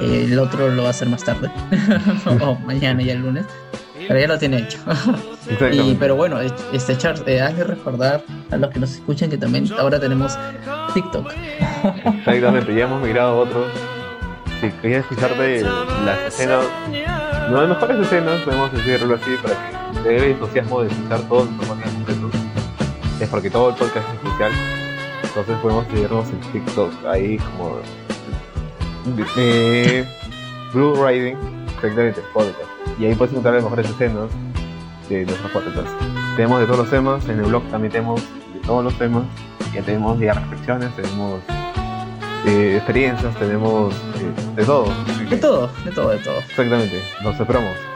eh, 0.01 0.27
el 0.31 0.39
otro 0.39 0.69
lo 0.69 0.83
va 0.83 0.89
a 0.89 0.91
hacer 0.91 1.09
más 1.09 1.25
tarde, 1.25 1.51
o 2.41 2.55
mañana 2.67 3.03
ya 3.03 3.13
el 3.13 3.21
lunes, 3.21 3.45
pero 4.07 4.19
ya 4.19 4.27
lo 4.29 4.39
tiene 4.39 4.59
hecho. 4.59 4.79
y, 5.73 5.95
pero 5.95 6.17
bueno, 6.17 6.39
este 6.41 6.97
Charles, 6.97 7.23
eh, 7.27 7.41
hazle 7.41 7.65
recordar 7.65 8.23
a 8.51 8.57
los 8.57 8.71
que 8.71 8.81
nos 8.81 8.93
escuchan 8.93 9.31
que 9.31 9.39
también 9.39 9.69
ahora 9.79 10.01
tenemos 10.01 10.39
TikTok. 10.95 11.33
Exactamente, 12.19 12.75
ya 12.75 12.85
hemos 12.85 13.03
migrado 13.03 13.31
a 13.31 13.35
otro. 13.35 13.67
Si 14.61 14.71
querías 14.81 15.03
escuchar 15.03 15.37
de 15.37 15.63
las 16.05 16.21
escenas, 16.29 16.65
no 17.51 17.61
las 17.61 17.69
mejores 17.69 17.99
escenas, 18.07 18.41
podemos 18.43 18.73
decirlo 18.73 19.15
así, 19.15 19.37
para 19.43 19.55
que 19.55 20.01
te 20.03 20.09
dé 20.09 20.17
el 20.17 20.25
entusiasmo 20.33 20.83
de 20.83 20.89
escuchar 20.89 21.21
todo 21.29 21.45
nuestro 21.45 21.75
podcast 21.75 21.95
completo. 21.95 22.31
Es 23.21 23.29
porque 23.29 23.51
todo 23.51 23.71
el 23.71 23.75
podcast 23.77 24.09
es 24.09 24.15
especial. 24.15 24.53
Entonces 25.37 25.59
podemos 25.63 25.85
seguirnos 25.89 26.29
en 26.31 26.41
TikTok, 26.53 26.93
ahí 27.07 27.39
como. 27.39 27.79
Eh, 29.37 30.07
Blue 30.73 30.95
Riding, 30.95 31.37
exactamente, 31.75 32.21
podcast. 32.33 32.61
Y 33.01 33.07
ahí 33.07 33.15
puedes 33.17 33.33
encontrar 33.33 33.55
las 33.55 33.65
mejores 33.65 33.91
escenas 33.91 34.31
de 35.09 35.27
nuestros 35.27 35.51
podcasts. 35.51 35.91
Tenemos 36.37 36.61
de 36.61 36.67
todos 36.67 36.79
los 36.79 36.91
temas, 36.91 37.29
en 37.29 37.41
el 37.41 37.47
blog 37.47 37.65
también 37.65 37.91
tenemos 37.91 38.23
de 38.53 38.61
todos 38.65 38.85
los 38.85 38.97
temas. 38.97 39.25
Ya 39.75 39.83
tenemos 39.83 40.21
ya 40.21 40.35
reflexiones, 40.35 40.95
tenemos 40.95 41.41
eh, 42.47 42.77
experiencias, 42.77 43.35
tenemos 43.37 43.93
eh, 43.93 44.55
de 44.55 44.65
todo. 44.65 44.87
De 45.29 45.37
todo, 45.37 45.69
de 45.85 45.91
todo, 45.91 46.11
de 46.11 46.19
todo. 46.19 46.39
Exactamente, 46.39 47.03
nos 47.25 47.41
esperamos. 47.41 47.94